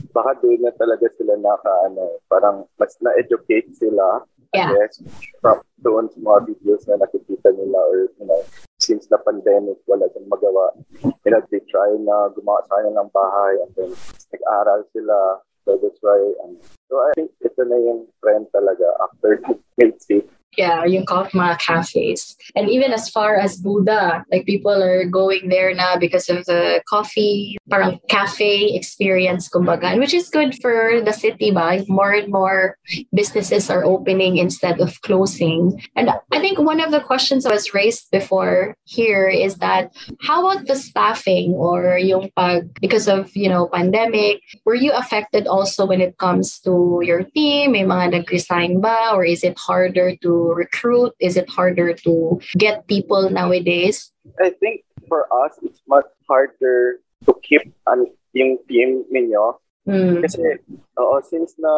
baka 0.10 0.42
doon 0.42 0.66
na 0.66 0.74
talaga 0.74 1.06
sila 1.22 1.38
naka, 1.38 1.74
ano, 1.86 2.18
parang 2.26 2.66
mas 2.82 2.98
na-educate 2.98 3.70
sila. 3.78 4.26
Yeah. 4.54 4.76
I 4.76 4.84
guess, 4.84 5.00
from 5.40 5.64
doon 5.80 6.12
sa 6.12 6.20
mga 6.20 6.40
videos 6.52 6.84
na 6.84 7.00
nakikita 7.00 7.56
nila 7.56 7.80
or, 7.88 8.12
you 8.20 8.28
know, 8.28 8.44
since 8.84 9.08
the 9.08 9.16
pandemic, 9.24 9.80
wala 9.88 10.12
silang 10.12 10.28
magawa. 10.28 10.76
You 11.24 11.32
know, 11.32 11.42
they 11.48 11.64
try 11.72 11.88
na 11.96 12.28
gumawa 12.36 12.60
sa 12.68 12.84
kanilang 12.84 13.16
bahay 13.16 13.64
and 13.64 13.72
then 13.80 13.92
nag-aral 14.36 14.84
sila. 14.92 15.40
So 15.64 15.80
that's 15.80 16.02
why, 16.04 16.20
um, 16.44 16.58
so 16.90 17.00
I 17.00 17.16
think 17.16 17.32
ito 17.40 17.62
na 17.64 17.78
yung 17.80 18.12
trend 18.20 18.52
talaga 18.52 18.92
after 19.00 19.40
tea. 20.04 20.28
Yeah, 20.58 20.84
yung 20.84 21.06
mga 21.06 21.60
cafes. 21.60 22.36
And 22.56 22.70
even 22.70 22.92
as 22.92 23.08
far 23.10 23.38
as 23.38 23.56
Buddha, 23.56 24.26
like 24.32 24.46
people 24.46 24.84
are 24.84 25.06
going 25.06 25.48
there 25.48 25.74
now 25.74 25.96
because 25.96 26.28
of 26.28 26.44
the 26.46 26.84
coffee, 26.90 27.58
parang 27.70 28.00
cafe 28.10 28.76
experience, 28.76 29.48
kumbaga, 29.48 29.98
which 29.98 30.14
is 30.14 30.28
good 30.28 30.60
for 30.62 31.00
the 31.00 31.14
city 31.14 31.52
ba? 31.52 31.86
More 31.88 32.12
and 32.12 32.28
more 32.28 32.76
businesses 33.14 33.70
are 33.70 33.86
opening 33.86 34.38
instead 34.38 34.82
of 34.82 35.00
closing. 35.02 35.82
And 35.96 36.12
I 36.32 36.40
think 36.40 36.60
one 36.60 36.82
of 36.82 36.92
the 36.92 37.00
questions 37.00 37.46
that 37.46 37.54
was 37.54 37.74
raised 37.74 38.12
before 38.12 38.76
here 38.84 39.30
is 39.30 39.56
that 39.64 39.96
how 40.20 40.44
about 40.44 40.68
the 40.68 40.76
staffing 40.76 41.54
or 41.54 41.98
yung 41.98 42.30
pag, 42.36 42.68
because 42.82 43.08
of, 43.08 43.32
you 43.38 43.48
know, 43.48 43.70
pandemic, 43.72 44.42
were 44.66 44.76
you 44.76 44.92
affected 44.92 45.48
also 45.48 45.86
when 45.86 46.02
it 46.02 46.18
comes 46.18 46.60
to 46.68 47.00
your 47.04 47.24
team? 47.24 47.72
May 47.72 47.84
mga 47.84 48.20
nag-resign 48.20 48.82
ba? 48.82 49.16
Or 49.16 49.24
is 49.24 49.46
it 49.46 49.58
harder 49.58 50.16
to 50.18 50.41
recruit? 50.56 51.14
Is 51.20 51.38
it 51.38 51.50
harder 51.50 51.94
to 52.06 52.40
get 52.58 52.88
people 52.88 53.30
nowadays? 53.30 54.12
I 54.42 54.52
think 54.58 54.84
for 55.08 55.30
us, 55.46 55.58
it's 55.62 55.82
much 55.88 56.10
harder 56.28 57.00
to 57.26 57.32
keep 57.46 57.70
an, 57.88 58.08
yung 58.34 58.58
team 58.68 59.06
ninyo 59.12 59.62
Mm. 59.90 60.22
Kasi, 60.22 60.62
oo, 61.02 61.16
since 61.26 61.58
na 61.58 61.74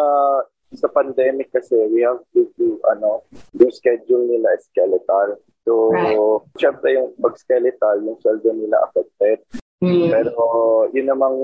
sa 0.75 0.89
pandemic 0.91 1.53
kasi, 1.53 1.77
we 1.93 2.03
have 2.03 2.19
to 2.35 2.49
do, 2.59 2.81
ano, 2.91 3.23
yung 3.55 3.71
schedule 3.71 4.27
nila 4.27 4.51
is 4.57 4.67
skeletal. 4.67 5.39
So, 5.63 5.95
Right. 5.95 6.19
syempre 6.59 6.99
yung 6.99 7.15
pag 7.23 7.39
skeletal, 7.39 8.03
yung 8.03 8.19
sweldo 8.19 8.51
nila 8.51 8.83
affected. 8.89 9.39
Mm. 9.79 10.11
Pero, 10.11 10.35
yun 10.91 11.07
namang, 11.07 11.39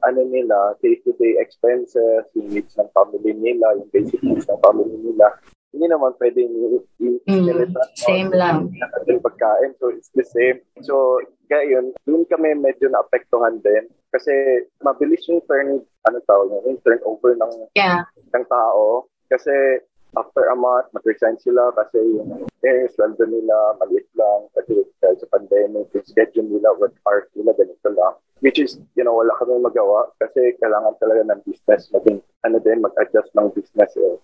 ano 0.00 0.20
nila, 0.24 0.76
day-to-day 0.80 1.36
expenses, 1.40 2.24
yung 2.36 2.48
needs 2.52 2.76
ng 2.80 2.88
family 2.96 3.32
nila, 3.36 3.76
yung 3.76 3.88
basic 3.92 4.20
needs 4.24 4.48
ng 4.48 4.60
family 4.64 4.96
nila, 5.04 5.36
hindi 5.72 5.86
naman 5.86 6.16
pwedeng 6.16 6.50
yung 6.52 6.84
Mm, 7.28 7.76
same 7.92 8.32
lang. 8.32 8.72
Yung 9.04 9.20
pagkain, 9.20 9.76
so 9.76 9.92
it's 9.92 10.08
the 10.16 10.24
same. 10.24 10.64
So, 10.80 11.20
yun, 11.52 11.92
dun 12.08 12.24
kami 12.24 12.56
medyo 12.56 12.88
naapektuhan 12.88 13.60
din. 13.60 13.84
Kasi 14.08 14.64
mabilis 14.80 15.28
yung 15.28 15.44
turn, 15.44 15.84
ano 16.08 16.16
tawag 16.24 16.48
yun, 16.48 16.72
yung 16.72 16.80
turnover 16.80 17.36
ng, 17.36 17.52
Yeah. 17.76 18.08
ng 18.32 18.44
tao. 18.48 19.12
Kasi 19.28 19.52
after 20.16 20.48
a 20.48 20.56
month, 20.56 20.88
mag-resign 20.96 21.36
sila 21.36 21.68
kasi 21.76 22.00
yung 22.00 22.48
eh, 22.64 22.88
sweldo 22.96 23.28
nila 23.28 23.76
maliit 23.76 24.08
lang 24.16 24.48
kasi 24.56 24.82
dahil 25.04 25.20
sa 25.20 25.28
pandemic, 25.30 25.92
yung 25.92 26.06
schedule 26.08 26.48
nila, 26.48 26.72
work 26.80 26.96
hours 27.04 27.28
nila, 27.36 27.52
ganito 27.54 27.92
lang. 27.92 28.16
Which 28.40 28.56
is, 28.56 28.80
you 28.96 29.04
know, 29.04 29.14
wala 29.20 29.36
kami 29.36 29.60
magawa 29.60 30.08
kasi 30.16 30.56
kailangan 30.64 30.96
talaga 30.96 31.28
ng 31.28 31.44
business 31.44 31.92
maging, 31.92 32.24
ano 32.48 32.56
din, 32.56 32.80
mag-adjust 32.80 33.30
ng 33.36 33.52
business. 33.52 33.92
Eh. 34.00 34.16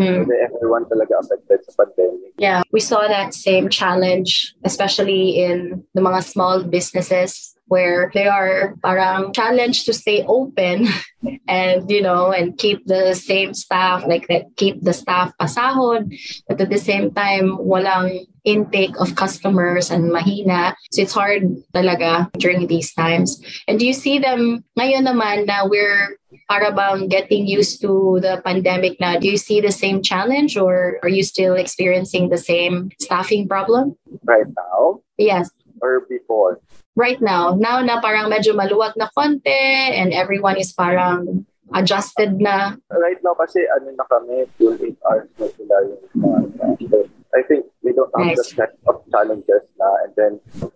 Mm. 0.00 0.24
Everyone 0.24 0.84
talaga 0.88 1.20
affected 1.20 1.60
sa 1.68 1.84
pandemic. 1.84 2.32
Yeah, 2.40 2.62
we 2.72 2.80
saw 2.80 3.06
that 3.06 3.34
same 3.34 3.68
challenge, 3.68 4.54
especially 4.64 5.36
in 5.36 5.84
the 5.92 6.00
mga 6.00 6.24
small 6.24 6.64
businesses 6.64 7.52
where 7.72 8.10
they 8.12 8.28
are 8.28 8.76
parang 8.84 9.32
challenged 9.32 9.88
to 9.88 9.96
stay 9.96 10.20
open 10.28 10.84
and 11.48 11.88
you 11.88 12.04
know 12.04 12.28
and 12.28 12.58
keep 12.60 12.84
the 12.84 13.16
same 13.16 13.54
staff 13.56 14.04
like 14.04 14.28
that 14.28 14.44
keep 14.60 14.76
the 14.84 14.92
staff 14.92 15.32
pasahod 15.40 16.12
but 16.44 16.60
at 16.60 16.68
the 16.68 16.76
same 16.76 17.08
time 17.16 17.56
walang 17.56 18.28
intake 18.44 18.92
of 19.00 19.16
customers 19.16 19.88
and 19.88 20.12
mahina 20.12 20.76
so 20.92 21.00
it's 21.00 21.16
hard 21.16 21.48
talaga 21.72 22.28
during 22.36 22.68
these 22.68 22.92
times 22.92 23.40
and 23.64 23.80
do 23.80 23.88
you 23.88 23.96
see 23.96 24.20
them 24.20 24.60
ngayon 24.76 25.08
naman 25.08 25.48
na 25.48 25.64
we're 25.64 26.20
para 26.52 26.68
bang 26.68 27.08
getting 27.08 27.48
used 27.48 27.80
to 27.80 28.20
the 28.20 28.36
pandemic 28.44 29.00
now 29.00 29.16
do 29.16 29.24
you 29.24 29.40
see 29.40 29.64
the 29.64 29.72
same 29.72 30.04
challenge 30.04 30.52
or 30.60 31.00
are 31.00 31.08
you 31.08 31.24
still 31.24 31.56
experiencing 31.56 32.28
the 32.28 32.36
same 32.36 32.92
staffing 33.00 33.48
problem 33.48 33.96
Right 34.28 34.52
now, 34.52 35.00
yes 35.16 35.48
or 35.80 36.04
before. 36.04 36.60
right 36.96 37.20
now? 37.20 37.56
Now 37.56 37.80
na 37.80 38.00
parang 38.00 38.28
medyo 38.28 38.52
maluwag 38.52 38.96
na 39.00 39.08
konti 39.16 39.48
and 39.96 40.12
everyone 40.12 40.60
is 40.60 40.72
parang 40.72 41.48
adjusted 41.72 42.36
na. 42.36 42.76
Right 42.92 43.20
now 43.24 43.32
kasi 43.32 43.64
ano 43.64 43.96
na 43.96 44.04
kami, 44.04 44.44
full 44.60 44.76
8 44.76 45.08
hours 45.08 45.28
na 45.40 45.46
sila 45.56 45.76
yung 45.88 46.04
mga 46.20 46.38
I 47.32 47.42
think 47.42 47.64
we 47.82 47.92
don't 47.92 48.12
have 48.16 48.26
nice. 48.26 48.36
the 48.36 48.44
set 48.44 48.72
of 48.86 49.00
challenges 49.08 49.64
na 49.80 49.88
and 50.04 50.12
then 50.16 50.32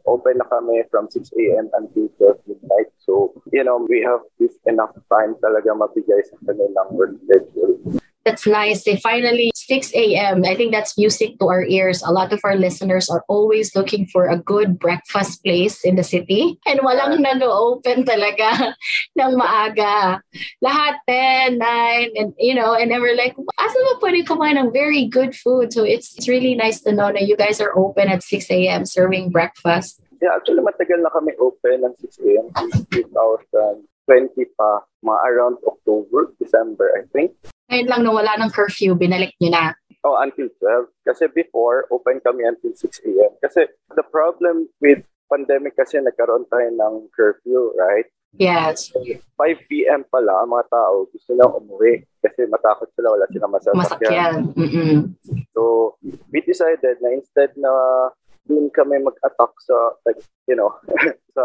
open 0.08 0.40
na 0.40 0.48
kami 0.48 0.80
from 0.90 1.10
6 1.12 1.28
a.m. 1.36 1.68
until 1.76 2.08
12 2.16 2.48
midnight. 2.48 2.88
So, 3.04 3.36
you 3.52 3.64
know, 3.64 3.84
we 3.84 4.00
have 4.00 4.24
this 4.40 4.56
enough 4.64 4.96
time 5.12 5.36
talaga 5.44 5.76
mabigay 5.76 6.24
sa 6.24 6.40
kanilang 6.48 6.96
work 6.96 7.12
schedule. 7.28 8.00
That's 8.26 8.42
nice. 8.42 8.82
They 8.82 8.98
finally 8.98 9.54
6 9.54 9.94
a.m. 9.94 10.42
I 10.42 10.58
think 10.58 10.74
that's 10.74 10.98
music 10.98 11.38
to 11.38 11.46
our 11.46 11.62
ears. 11.62 12.02
A 12.02 12.10
lot 12.10 12.32
of 12.32 12.40
our 12.42 12.58
listeners 12.58 13.08
are 13.08 13.22
always 13.28 13.70
looking 13.78 14.04
for 14.10 14.26
a 14.26 14.36
good 14.36 14.82
breakfast 14.82 15.46
place 15.46 15.86
in 15.86 15.94
the 15.94 16.02
city. 16.02 16.58
And 16.66 16.82
walang 16.82 17.22
nag-open 17.22 18.02
talaga 18.02 18.74
ng 19.22 19.32
maaga. 19.38 20.18
Lahat 20.58 20.98
10, 21.06 21.62
9, 21.62 22.10
and 22.18 22.34
you 22.34 22.50
know, 22.58 22.74
and 22.74 22.90
then 22.90 22.98
we're 22.98 23.14
like, 23.14 23.38
asa 23.62 23.78
ba 23.78 24.02
pwede 24.02 24.26
kumain 24.26 24.58
ng 24.58 24.74
very 24.74 25.06
good 25.06 25.30
food? 25.38 25.70
So 25.70 25.86
it's, 25.86 26.18
it's 26.18 26.26
really 26.26 26.58
nice 26.58 26.82
to 26.82 26.90
know 26.90 27.14
that 27.14 27.30
you 27.30 27.38
guys 27.38 27.62
are 27.62 27.70
open 27.78 28.10
at 28.10 28.26
6 28.26 28.50
a.m. 28.50 28.86
serving 28.86 29.30
breakfast. 29.30 30.02
Yeah, 30.18 30.34
actually 30.34 30.66
matagal 30.66 30.98
na 30.98 31.14
kami 31.14 31.30
open 31.38 31.86
ng 31.86 31.94
6 31.94 32.26
a.m. 32.26 32.50
2020 32.90 33.86
pa, 34.58 34.82
mga 35.06 35.20
around 35.30 35.62
October, 35.62 36.34
December, 36.42 36.90
I 36.98 37.06
think. 37.14 37.30
Ngayon 37.66 37.88
lang 37.90 38.00
nung 38.06 38.16
wala 38.18 38.38
ng 38.38 38.50
curfew, 38.54 38.94
binalik 38.94 39.34
nyo 39.42 39.50
na. 39.50 39.64
Oh, 40.06 40.14
until 40.22 40.46
12. 40.62 40.86
Kasi 41.02 41.26
before, 41.34 41.90
open 41.90 42.22
kami 42.22 42.46
until 42.46 42.70
6 42.70 42.86
a.m. 43.10 43.32
Kasi 43.42 43.66
the 43.98 44.06
problem 44.06 44.70
with 44.78 45.02
pandemic 45.26 45.74
kasi 45.74 45.98
nagkaroon 45.98 46.46
tayo 46.46 46.70
ng 46.70 47.10
curfew, 47.10 47.74
right? 47.74 48.06
Yes. 48.36 48.92
5 48.94 49.66
p.m. 49.66 50.06
pala, 50.06 50.44
ang 50.44 50.52
mga 50.52 50.68
tao 50.70 51.08
gusto 51.08 51.30
na 51.34 51.48
umuwi 51.48 52.04
kasi 52.20 52.44
matakot 52.46 52.86
sila, 52.94 53.16
wala 53.16 53.26
silang 53.32 53.54
masasakyan. 53.54 53.82
Masakyan. 53.82 54.34
Mm-mm. 54.54 54.96
So, 55.56 55.94
we 56.30 56.44
decided 56.44 57.00
na 57.00 57.10
instead 57.16 57.50
na 57.58 57.72
doon 58.46 58.70
kami 58.70 59.02
mag-attack 59.02 59.52
sa, 59.62 59.76
like, 60.06 60.18
you 60.46 60.56
know, 60.56 60.74
sa 61.36 61.44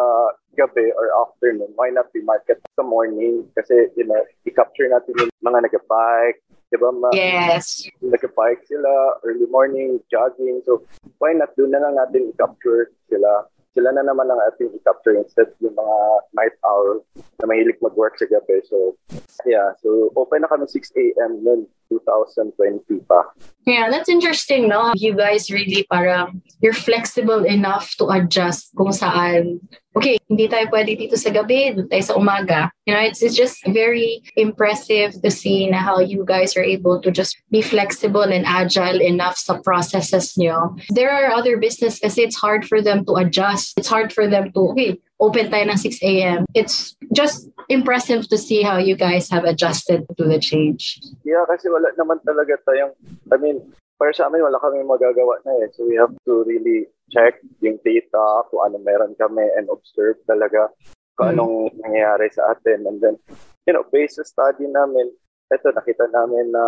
gabi 0.57 0.93
or 0.93 1.09
afternoon, 1.25 1.73
why 1.75 1.89
not 1.89 2.09
we 2.13 2.21
market 2.21 2.61
sa 2.77 2.83
morning? 2.85 3.45
Kasi, 3.57 3.89
you 3.97 4.05
know, 4.05 4.21
i-capture 4.45 4.87
natin 4.89 5.17
yung 5.17 5.33
mga 5.41 5.69
nag-bike, 5.69 6.39
di 6.69 6.77
ba? 6.77 6.89
Ma- 6.93 7.13
yes. 7.13 7.89
Nag-bike 8.01 8.63
sila, 8.69 9.19
early 9.25 9.49
morning, 9.49 9.99
jogging. 10.13 10.61
So, 10.65 10.85
why 11.17 11.33
not 11.33 11.53
doon 11.57 11.73
na 11.73 11.81
lang 11.81 11.97
natin 11.97 12.29
i-capture 12.31 12.93
sila? 13.09 13.49
Sila 13.71 13.95
na 13.95 14.03
naman 14.03 14.27
ang 14.27 14.41
ating 14.51 14.75
i-capture 14.75 15.15
instead 15.15 15.47
yung 15.63 15.79
mga 15.79 15.97
night 16.35 16.55
owl 16.67 16.99
na 17.39 17.47
mahilig 17.47 17.79
mag-work 17.79 18.19
sa 18.19 18.27
gabi. 18.27 18.59
So, 18.67 18.99
yeah. 19.47 19.73
So, 19.79 20.11
open 20.19 20.43
na 20.43 20.51
kami 20.51 20.67
6 20.67 20.91
a.m. 20.99 21.39
noon, 21.39 21.71
2020 21.91 23.03
pa. 23.03 23.35
Yeah, 23.67 23.91
that's 23.91 24.09
interesting, 24.09 24.67
no? 24.67 24.93
You 24.95 25.13
guys 25.13 25.51
really 25.51 25.85
parang, 25.91 26.41
you're 26.61 26.73
flexible 26.73 27.43
enough 27.43 27.93
to 27.99 28.07
adjust 28.09 28.71
kung 28.73 28.95
saan, 28.95 29.59
okay, 29.95 30.17
hindi 30.31 30.47
tayo 30.47 30.71
pwede 30.71 30.95
dito 30.95 31.19
sa 31.19 31.29
gabi, 31.29 31.75
doon 31.75 31.91
tayo 31.91 32.03
sa 32.03 32.15
umaga. 32.15 32.71
You 32.87 32.95
know, 32.95 33.03
it's, 33.03 33.21
it's 33.21 33.35
just 33.35 33.59
very 33.67 34.23
impressive 34.39 35.13
to 35.21 35.29
see 35.29 35.69
na 35.69 35.77
how 35.77 35.99
you 35.99 36.23
guys 36.25 36.55
are 36.55 36.63
able 36.63 37.03
to 37.03 37.11
just 37.11 37.37
be 37.51 37.61
flexible 37.61 38.23
and 38.23 38.47
agile 38.47 38.97
enough 39.03 39.37
sa 39.37 39.59
processes 39.61 40.33
nyo. 40.39 40.73
There 40.89 41.11
are 41.11 41.35
other 41.35 41.59
business 41.59 41.99
kasi 41.99 42.23
it's 42.23 42.39
hard 42.39 42.65
for 42.65 42.81
them 42.81 43.05
to 43.05 43.19
adjust. 43.19 43.77
It's 43.77 43.91
hard 43.91 44.09
for 44.15 44.25
them 44.25 44.49
to, 44.55 44.59
okay, 44.73 44.97
open 45.21 45.53
tayo 45.53 45.69
ng 45.69 45.77
6 45.77 46.01
a.m. 46.01 46.49
It's 46.57 46.97
just 47.13 47.47
impressive 47.69 48.25
to 48.33 48.37
see 48.41 48.65
how 48.65 48.81
you 48.81 48.97
guys 48.97 49.29
have 49.29 49.45
adjusted 49.45 50.09
to 50.17 50.23
the 50.25 50.41
change. 50.41 50.97
Yeah, 51.21 51.45
kasi 51.45 51.69
wala 51.69 51.93
naman 51.93 52.25
talaga 52.25 52.57
tayong, 52.65 52.97
I 53.29 53.37
mean, 53.37 53.61
para 54.01 54.09
sa 54.17 54.27
amin, 54.27 54.41
wala 54.41 54.57
kami 54.57 54.81
magagawa 54.81 55.37
na 55.45 55.61
eh. 55.61 55.69
So 55.77 55.85
we 55.85 55.93
have 56.01 56.11
to 56.25 56.41
really 56.41 56.89
check 57.13 57.37
yung 57.61 57.77
data, 57.85 58.49
kung 58.49 58.65
ano 58.65 58.81
meron 58.81 59.13
kami 59.13 59.45
and 59.53 59.69
observe 59.69 60.17
talaga 60.25 60.73
kung 61.13 61.29
mm. 61.29 61.33
anong 61.37 61.55
nangyayari 61.85 62.33
sa 62.33 62.57
atin. 62.57 62.89
And 62.89 62.97
then, 62.97 63.21
you 63.69 63.77
know, 63.77 63.85
based 63.93 64.17
sa 64.17 64.25
study 64.25 64.65
namin, 64.65 65.13
ito, 65.53 65.67
nakita 65.69 66.09
namin 66.09 66.49
na 66.49 66.63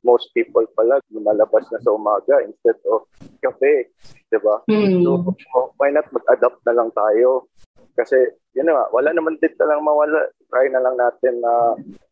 most 0.00 0.32
people 0.32 0.64
pala 0.78 1.02
lumalabas 1.12 1.68
na 1.68 1.82
sa 1.82 1.92
umaga 1.92 2.40
instead 2.40 2.78
of 2.88 3.04
kape. 3.44 3.92
Diba? 4.32 4.64
Mm. 4.70 5.04
So, 5.04 5.36
why 5.76 5.92
not 5.92 6.08
mag-adapt 6.08 6.64
na 6.64 6.72
lang 6.72 6.88
tayo? 6.96 7.52
que 7.96 8.04
yun 8.52 8.68
na, 8.68 8.88
wala 8.92 9.10
naman 9.16 9.40
din 9.40 9.52
talang 9.56 9.84
mawala. 9.84 10.28
Try 10.52 10.68
na 10.68 10.84
lang 10.84 10.96
natin 11.00 11.40
na 11.40 11.52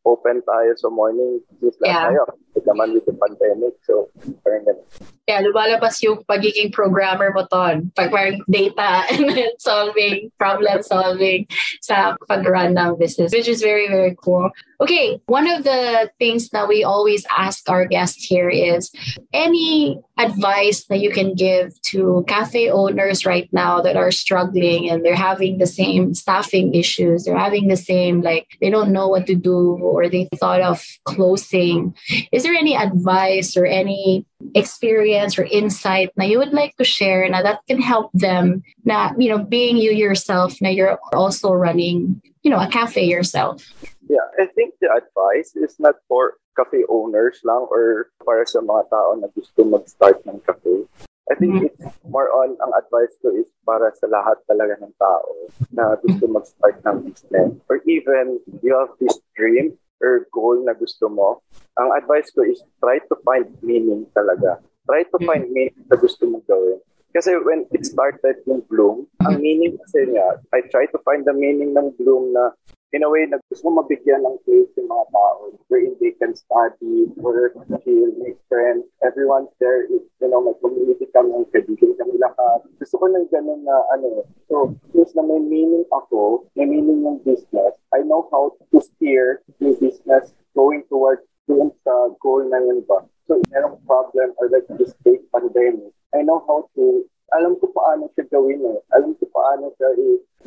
open 0.08 0.40
tayo 0.44 0.72
sa 0.76 0.88
morning. 0.88 1.44
Since 1.60 1.76
yeah. 1.84 2.08
tayo, 2.08 2.24
naman 2.66 2.92
with 2.92 3.06
the 3.06 3.14
pandemic. 3.16 3.74
So, 3.84 4.08
parang 4.44 4.64
ganun. 4.64 4.84
Yeah, 5.28 5.40
lumalabas 5.46 6.02
yung 6.02 6.26
pagiging 6.26 6.72
programmer 6.72 7.30
mo 7.30 7.46
ton. 7.46 7.92
Pag 7.94 8.10
parang 8.10 8.42
data 8.50 9.06
and 9.12 9.54
solving, 9.58 10.32
problem 10.38 10.82
solving 10.82 11.46
sa 11.80 12.16
pag-run 12.26 12.74
ng 12.74 12.98
business, 12.98 13.32
which 13.32 13.48
is 13.48 13.62
very, 13.62 13.88
very 13.88 14.16
cool. 14.18 14.50
Okay, 14.80 15.20
one 15.26 15.46
of 15.46 15.62
the 15.64 16.10
things 16.18 16.48
that 16.50 16.66
we 16.66 16.82
always 16.82 17.24
ask 17.36 17.68
our 17.68 17.84
guests 17.84 18.24
here 18.24 18.48
is 18.48 18.90
any 19.32 20.00
advice 20.18 20.84
that 20.88 21.00
you 21.00 21.12
can 21.12 21.34
give 21.34 21.80
to 21.82 22.24
cafe 22.26 22.70
owners 22.70 23.24
right 23.24 23.48
now 23.52 23.80
that 23.80 23.96
are 23.96 24.10
struggling 24.10 24.88
and 24.88 25.04
they're 25.04 25.14
having 25.14 25.58
the 25.58 25.68
same 25.68 26.14
staffing 26.30 26.74
issues, 26.74 27.24
they're 27.24 27.36
having 27.36 27.66
the 27.66 27.76
same, 27.76 28.22
like, 28.22 28.46
they 28.60 28.70
don't 28.70 28.92
know 28.92 29.08
what 29.08 29.26
to 29.26 29.34
do 29.34 29.74
or 29.82 30.08
they 30.08 30.28
thought 30.38 30.60
of 30.60 30.78
closing. 31.04 31.94
Is 32.30 32.44
there 32.44 32.54
any 32.54 32.76
advice 32.76 33.56
or 33.56 33.66
any 33.66 34.24
experience 34.54 35.38
or 35.38 35.44
insight 35.50 36.10
that 36.16 36.28
you 36.28 36.38
would 36.38 36.52
like 36.52 36.76
to 36.76 36.84
share 36.84 37.28
now 37.28 37.42
that 37.42 37.60
can 37.68 37.82
help 37.82 38.10
them 38.14 38.62
Not 38.84 39.20
you 39.20 39.28
know 39.28 39.44
being 39.44 39.76
you 39.76 39.92
yourself 39.92 40.56
now 40.64 40.72
you're 40.72 40.98
also 41.12 41.52
running 41.52 42.22
you 42.42 42.50
know 42.50 42.56
a 42.58 42.66
cafe 42.66 43.04
yourself? 43.04 43.60
Yeah 44.08 44.24
i 44.40 44.48
think 44.56 44.80
the 44.80 44.88
advice 44.88 45.52
is 45.54 45.76
not 45.76 46.00
for 46.08 46.40
cafe 46.56 46.88
owners 46.88 47.44
lang 47.44 47.68
or 47.68 48.08
para 48.24 48.48
sa 48.48 48.64
mga 48.64 48.88
tao 48.88 49.20
na 49.20 49.28
gusto 49.36 49.60
mag-start 49.60 50.24
ng 50.24 50.40
cafe 50.40 50.88
I 51.30 51.38
think 51.38 51.54
mm-hmm. 51.54 51.70
it's 51.70 51.94
more 52.10 52.26
on 52.42 52.58
ang 52.58 52.74
advice 52.74 53.14
ko 53.22 53.30
is 53.30 53.46
para 53.62 53.94
sa 53.94 54.10
lahat 54.10 54.42
talaga 54.50 54.82
ng 54.82 54.94
tao 54.98 55.30
na 55.70 55.94
gusto 56.02 56.26
mag-start 56.26 56.82
ng 56.82 57.06
business 57.06 57.54
or 57.70 57.78
even 57.86 58.42
you 58.66 58.74
have 58.74 58.90
this 58.98 59.22
dream 59.38 59.78
or 60.02 60.26
goal 60.34 60.58
na 60.64 60.74
gusto 60.74 61.06
mo, 61.06 61.38
ang 61.78 61.92
advice 61.94 62.32
ko 62.32 62.42
is 62.42 62.58
try 62.82 62.98
to 62.98 63.14
find 63.22 63.46
meaning 63.62 64.08
talaga. 64.16 64.58
Try 64.88 65.04
to 65.06 65.18
find 65.22 65.46
mm. 65.46 65.54
meaning 65.54 65.84
sa 65.86 65.96
gusto 66.00 66.26
mong 66.26 66.44
gawin. 66.48 66.80
Kasi 67.14 67.36
when 67.42 67.68
it 67.70 67.84
started 67.84 68.40
yung 68.48 68.64
Bloom, 68.66 69.06
ang 69.22 69.38
mm. 69.38 69.42
meaning 69.44 69.72
kasi 69.86 70.08
niya, 70.08 70.40
I 70.50 70.66
try 70.72 70.88
to 70.90 70.98
find 71.04 71.22
the 71.22 71.36
meaning 71.36 71.76
ng 71.76 71.94
Bloom 72.00 72.32
na 72.32 72.56
in 72.92 73.02
a 73.02 73.10
way 73.10 73.26
na 73.26 73.38
gusto 73.46 73.70
mo 73.70 73.82
mabigyan 73.82 74.26
ng 74.26 74.38
place 74.42 74.70
yung 74.74 74.90
mga 74.90 75.06
tao 75.14 75.54
wherein 75.70 75.94
they 76.02 76.10
can 76.18 76.34
study, 76.34 77.06
work, 77.16 77.54
chill, 77.86 78.10
make 78.18 78.38
friends. 78.50 78.82
Everyone's 79.06 79.54
there. 79.62 79.86
Is, 79.86 80.02
you 80.18 80.28
know, 80.28 80.42
may 80.42 80.54
community 80.58 81.06
kami, 81.14 81.46
kaibigan 81.54 81.94
kami 81.94 82.18
lahat. 82.18 82.66
Gusto 82.82 82.98
ko 82.98 83.06
ng 83.06 83.30
ganun 83.30 83.62
na 83.62 83.76
ano. 83.94 84.26
So, 84.50 84.74
since 84.90 85.14
na 85.14 85.22
may 85.22 85.38
meaning 85.38 85.86
ako, 85.94 86.50
may 86.58 86.66
meaning 86.66 87.06
yung 87.06 87.22
business, 87.22 87.78
I 87.94 88.02
know 88.02 88.26
how 88.34 88.58
to 88.58 88.78
steer 88.82 89.46
yung 89.62 89.78
business 89.78 90.34
going 90.58 90.82
towards 90.90 91.22
doon 91.46 91.70
sa 91.86 92.10
goal 92.18 92.42
na 92.50 92.58
yun 92.58 92.82
ba. 92.90 93.06
So, 93.30 93.38
merong 93.54 93.78
problem 93.86 94.34
or 94.42 94.50
like 94.50 94.66
this 94.74 94.94
big 95.06 95.22
pandemic, 95.30 95.94
I 96.10 96.26
know 96.26 96.42
how 96.50 96.66
to 96.74 97.06
alam 97.30 97.54
ko 97.62 97.70
paano 97.70 98.10
siya 98.18 98.26
gawin 98.26 98.58
eh. 98.66 98.78
Alam 98.90 99.14
ko 99.14 99.30
paano 99.30 99.70
siya 99.78 99.88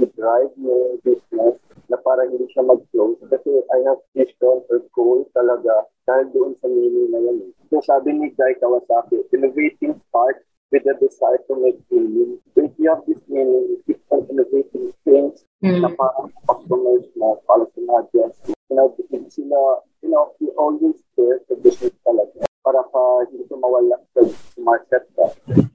i-drive 0.03 0.51
yung 0.59 0.99
business 0.99 1.55
para 2.03 2.27
hindi 2.27 2.45
siya 2.51 2.67
mag-close. 2.67 3.17
Kasi 3.31 3.49
I 3.71 3.79
have 3.87 3.99
vision 4.13 4.61
or 4.67 4.79
goal 4.91 5.23
talaga 5.31 5.87
dahil 6.05 6.27
doon 6.35 6.51
sa 6.59 6.67
meaning 6.67 7.09
na 7.09 7.19
yun. 7.23 7.37
Eh. 7.47 7.51
So 7.71 7.79
sabi 7.81 8.13
ni 8.13 8.29
Guy 8.35 8.59
Kawasaki, 8.59 9.23
innovating 9.31 9.97
starts 10.11 10.43
with 10.69 10.83
the 10.83 10.93
desire 10.99 11.39
to 11.47 11.53
make 11.63 11.79
meaning. 11.87 12.37
So 12.53 12.67
if 12.67 12.73
you 12.77 12.91
have 12.91 13.07
this 13.07 13.23
meaning, 13.31 13.73
you 13.73 13.77
keep 13.87 14.03
on 14.11 14.27
innovating 14.27 14.91
things 15.07 15.47
mm. 15.63 15.79
na 15.79 15.89
parang 15.95 16.33
customers 16.49 17.07
mo, 17.15 17.39
para 17.47 17.63
sa 17.71 17.79
mga 17.79 18.03
guests. 18.11 18.51
You 18.67 18.75
know, 18.77 18.89
sila, 19.29 19.85
you 20.01 20.09
know, 20.09 20.33
you 20.41 20.49
always 20.57 20.97
care 21.15 21.39
sa 21.45 21.55
business 21.61 21.93
talaga 22.03 22.45
para 22.63 22.81
pa 22.89 23.01
hindi 23.27 23.43
ko 23.51 23.59
mawala 23.59 23.99
sa 24.15 24.21
market 24.57 25.03
ka. 25.13 25.27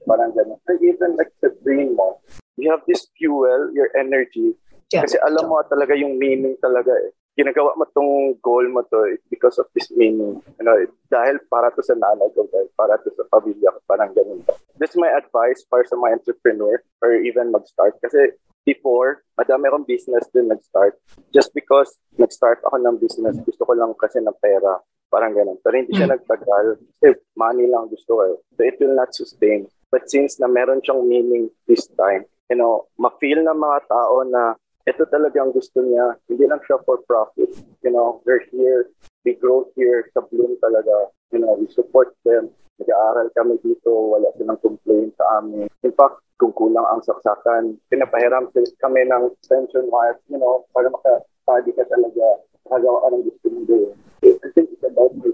Parang 0.09 0.33
ganun. 0.33 0.59
And 0.67 0.81
even 0.81 1.15
like 1.15 1.31
sa 1.39 1.53
dream 1.63 1.95
mo, 1.95 2.19
you 2.57 2.67
have 2.73 2.83
this 2.89 3.07
fuel, 3.15 3.71
your 3.71 3.87
energy, 3.95 4.57
Yeah. 4.89 5.05
Kasi 5.05 5.21
alam 5.21 5.45
mo 5.45 5.61
talaga 5.69 5.93
yung 5.93 6.17
meaning 6.17 6.57
talaga 6.57 6.89
eh. 6.97 7.13
Ginagawa 7.37 7.77
mo 7.77 7.85
tong 7.93 8.35
goal 8.43 8.67
mo 8.67 8.83
to 8.89 9.15
because 9.31 9.55
of 9.61 9.69
this 9.71 9.87
meaning. 9.93 10.41
You 10.59 10.65
know, 10.65 10.75
dahil 11.07 11.39
para 11.47 11.71
to 11.71 11.79
sa 11.79 11.95
nanay 11.95 12.27
ko, 12.35 12.49
dahil 12.49 12.67
para 12.75 12.99
to 12.99 13.13
sa 13.15 13.23
pamilya 13.31 13.69
ko, 13.71 13.79
parang 13.87 14.11
ganun. 14.11 14.43
That's 14.75 14.97
my 14.97 15.07
advice 15.07 15.63
para 15.63 15.85
sa 15.87 15.95
mga 15.95 16.19
entrepreneur 16.19 16.81
or 16.99 17.15
even 17.15 17.53
mag-start. 17.53 17.95
Kasi 18.01 18.33
before, 18.65 19.23
madami 19.39 19.69
akong 19.69 19.87
business 19.87 20.27
din 20.33 20.51
nag-start. 20.51 20.99
Just 21.31 21.53
because 21.53 21.95
nag-start 22.19 22.59
ako 22.65 22.75
ng 22.81 22.97
business, 22.99 23.39
gusto 23.45 23.63
ko 23.63 23.71
lang 23.77 23.93
kasi 23.95 24.19
ng 24.19 24.35
pera. 24.41 24.81
Parang 25.07 25.31
ganun. 25.31 25.57
Pero 25.63 25.73
hindi 25.79 25.95
siya 25.95 26.09
Mm. 26.11 26.13
nagtagal. 26.19 26.65
Kasi 26.97 27.07
money 27.39 27.65
lang 27.65 27.87
gusto 27.87 28.19
ko. 28.19 28.21
eh. 28.25 28.35
So 28.57 28.61
it 28.67 28.75
will 28.81 28.93
not 28.93 29.13
sustain. 29.15 29.69
But 29.89 30.11
since 30.11 30.37
na 30.37 30.45
meron 30.45 30.83
siyang 30.83 31.07
meaning 31.07 31.49
this 31.65 31.87
time, 31.95 32.27
you 32.51 32.57
know, 32.57 32.89
ma-feel 32.99 33.41
ng 33.41 33.57
mga 33.57 33.79
tao 33.87 34.21
na 34.27 34.53
ito 34.87 35.03
talagang 35.11 35.51
gusto 35.51 35.83
niya. 35.83 36.15
Hindi 36.29 36.47
lang 36.47 36.61
siya 36.63 36.79
for 36.87 37.03
profit. 37.03 37.51
You 37.83 37.91
know, 37.91 38.23
we're 38.23 38.43
here. 38.53 38.87
We 39.27 39.35
grow 39.35 39.67
here 39.75 40.07
sa 40.15 40.23
Bloom 40.27 40.55
talaga. 40.63 41.11
You 41.35 41.43
know, 41.43 41.59
we 41.59 41.67
support 41.71 42.15
them. 42.23 42.49
Nag-aaral 42.79 43.29
kami 43.35 43.59
dito. 43.59 43.91
Wala 43.91 44.31
silang 44.39 44.61
complaint 44.63 45.13
sa 45.19 45.43
amin. 45.43 45.67
In 45.83 45.93
fact, 45.93 46.23
kung 46.39 46.55
kulang 46.55 46.87
ang 46.87 47.03
saksakan, 47.03 47.75
pinapahiram 47.91 48.47
kami 48.55 49.01
ng 49.03 49.35
extension 49.35 49.91
wires, 49.91 50.19
you 50.31 50.39
know, 50.39 50.63
para 50.71 50.87
maka-study 50.87 51.75
ka 51.75 51.83
talaga. 51.91 52.39
Makagawa 52.67 52.97
ka 53.03 53.07
ng 53.13 53.23
gusto 53.23 53.47
mo 53.51 53.61
doon. 53.67 53.93
I 54.19 54.49
think 54.51 54.67
it's 54.75 54.83
about 54.83 55.15
my 55.15 55.31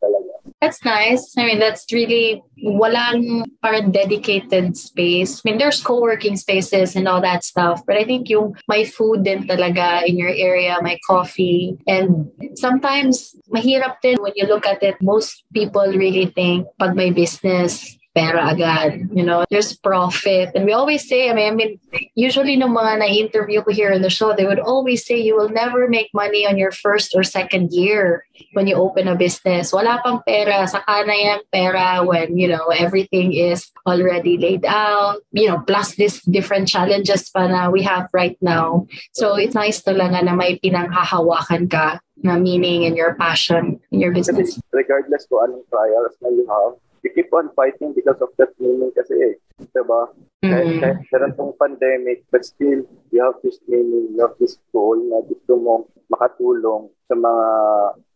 talaga. 0.00 0.32
That's 0.60 0.84
nice. 0.84 1.34
I 1.38 1.44
mean, 1.44 1.58
that's 1.58 1.86
really 1.92 2.42
walang 2.64 3.44
parang 3.62 3.92
dedicated 3.92 4.76
space. 4.76 5.42
I 5.44 5.50
mean, 5.50 5.58
there's 5.58 5.82
co-working 5.82 6.36
spaces 6.36 6.96
and 6.96 7.06
all 7.06 7.20
that 7.20 7.44
stuff, 7.44 7.84
but 7.86 7.96
I 7.96 8.04
think 8.04 8.28
yung 8.28 8.56
may 8.66 8.84
food 8.84 9.24
din 9.24 9.46
talaga 9.46 10.06
in 10.06 10.18
your 10.18 10.34
area, 10.34 10.78
may 10.82 10.98
coffee, 11.06 11.78
and 11.86 12.30
sometimes 12.54 13.36
mahirap 13.52 14.00
din 14.02 14.18
when 14.18 14.32
you 14.34 14.46
look 14.46 14.66
at 14.66 14.82
it. 14.82 14.96
Most 15.02 15.44
people 15.52 15.86
really 15.86 16.26
think 16.26 16.66
pag 16.78 16.96
may 16.96 17.10
business, 17.10 17.97
pera 18.18 18.50
agad. 18.50 19.06
You 19.14 19.22
know, 19.22 19.46
there's 19.46 19.78
profit. 19.78 20.50
And 20.54 20.66
we 20.66 20.72
always 20.74 21.06
say, 21.06 21.30
I 21.30 21.34
mean, 21.34 21.52
I 21.52 21.54
mean, 21.54 21.78
usually 22.18 22.58
no 22.58 22.66
mga 22.66 22.98
na-interview 22.98 23.62
ko 23.62 23.70
here 23.70 23.94
in 23.94 24.02
the 24.02 24.10
show, 24.10 24.34
they 24.34 24.44
would 24.44 24.58
always 24.58 25.06
say 25.06 25.14
you 25.14 25.38
will 25.38 25.54
never 25.54 25.86
make 25.86 26.10
money 26.10 26.42
on 26.42 26.58
your 26.58 26.74
first 26.74 27.14
or 27.14 27.22
second 27.22 27.70
year 27.70 28.26
when 28.58 28.66
you 28.66 28.74
open 28.74 29.06
a 29.06 29.14
business. 29.14 29.70
Wala 29.70 30.02
pang 30.02 30.18
pera. 30.26 30.66
Saka 30.66 31.06
na 31.06 31.14
yan 31.14 31.40
pera 31.54 32.02
when, 32.02 32.34
you 32.34 32.50
know, 32.50 32.74
everything 32.74 33.30
is 33.32 33.70
already 33.86 34.34
laid 34.34 34.66
out. 34.66 35.22
You 35.30 35.54
know, 35.54 35.62
plus 35.62 35.94
this 35.94 36.18
different 36.26 36.66
challenges 36.66 37.30
pa 37.30 37.46
na 37.46 37.70
we 37.70 37.86
have 37.86 38.10
right 38.10 38.36
now. 38.42 38.90
So 39.14 39.38
it's 39.38 39.54
nice 39.54 39.78
talaga 39.78 40.26
na 40.26 40.34
may 40.34 40.58
pinanghahawakan 40.58 41.70
ka 41.70 42.02
na 42.26 42.34
meaning 42.34 42.82
and 42.82 42.98
your 42.98 43.14
passion 43.14 43.78
in 43.94 44.02
your 44.02 44.10
business. 44.10 44.58
Regardless 44.74 45.30
kung 45.30 45.46
anong 45.46 45.62
trials 45.70 46.18
na 46.18 46.34
you 46.34 46.42
have, 46.50 46.74
you 47.02 47.10
keep 47.14 47.30
on 47.32 47.50
fighting 47.54 47.94
because 47.94 48.18
of 48.20 48.30
that 48.38 48.52
meaning 48.58 48.90
kasi 48.94 49.14
eh. 49.14 49.34
Diba? 49.74 50.10
Kahit, 50.42 50.66
Mm. 50.70 50.80
kahit 50.80 50.98
meron 51.10 51.32
tong 51.34 51.54
pandemic, 51.58 52.22
but 52.30 52.46
still, 52.46 52.86
you 53.10 53.18
have 53.18 53.34
this 53.42 53.58
meaning, 53.66 54.14
you 54.14 54.20
have 54.22 54.34
this 54.38 54.58
goal 54.70 54.94
na 54.94 55.18
gusto 55.26 55.58
mong 55.58 55.84
makatulong 56.08 56.88
sa 57.10 57.14
mga 57.18 57.46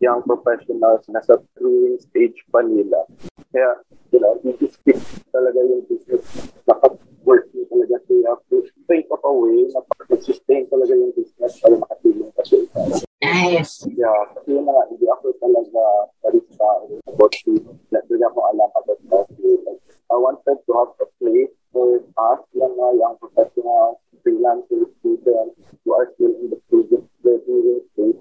young 0.00 0.22
professionals 0.22 1.02
na 1.10 1.20
sa 1.20 1.36
growing 1.58 1.98
stage 1.98 2.38
pa 2.54 2.62
nila. 2.62 3.04
Kaya, 3.52 3.82
you 4.14 4.18
know, 4.22 4.38
you 4.46 4.56
just 4.56 4.80
keep 4.86 4.96
talaga 5.34 5.60
yung 5.60 5.84
business 5.90 6.24
nakap-work 6.64 7.50
mo 7.52 7.62
talaga. 7.68 8.00
So 8.06 8.10
you 8.16 8.26
have 8.30 8.42
to 8.48 8.64
think 8.88 9.06
of 9.12 9.20
a 9.20 9.32
way 9.32 9.68
na 9.74 9.80
mag-sustain 10.08 10.70
talaga 10.72 10.92
yung 10.94 11.12
business 11.12 11.60
para 11.60 11.74
makatulong 11.76 12.32
ka 12.32 12.42
sa 12.46 12.54
iba. 12.56 13.11
Nice. 13.22 13.86
Yeah, 13.86 14.10
kasi 14.34 14.58
yun 14.58 14.66
na 14.66 14.82
hindi 14.90 15.06
ako 15.06 15.30
talaga 15.38 15.82
barista 16.26 16.66
about 17.06 17.34
food. 17.46 17.62
Hindi 17.94 18.24
ako 18.26 18.38
alam 18.50 18.70
about 18.74 18.98
coffee. 19.06 19.62
Like, 19.62 19.78
I 20.10 20.16
wanted 20.18 20.58
to 20.58 20.70
have 20.74 20.90
a 20.98 21.06
place 21.22 21.54
for 21.70 22.02
us, 22.02 22.40
yung 22.52 22.74
mga 22.74 22.92
young 22.98 23.16
professionals, 23.22 24.02
freelancers, 24.26 24.90
students 24.98 25.54
who 25.86 25.94
are 25.94 26.10
still 26.18 26.34
in 26.34 26.50
the 26.50 26.58
student 26.66 27.06
graduating 27.22 27.86
stage. 27.94 28.18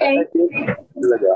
I 0.00 0.22
Okay. 0.22 0.24
think 0.32 0.50
talaga. 0.94 1.32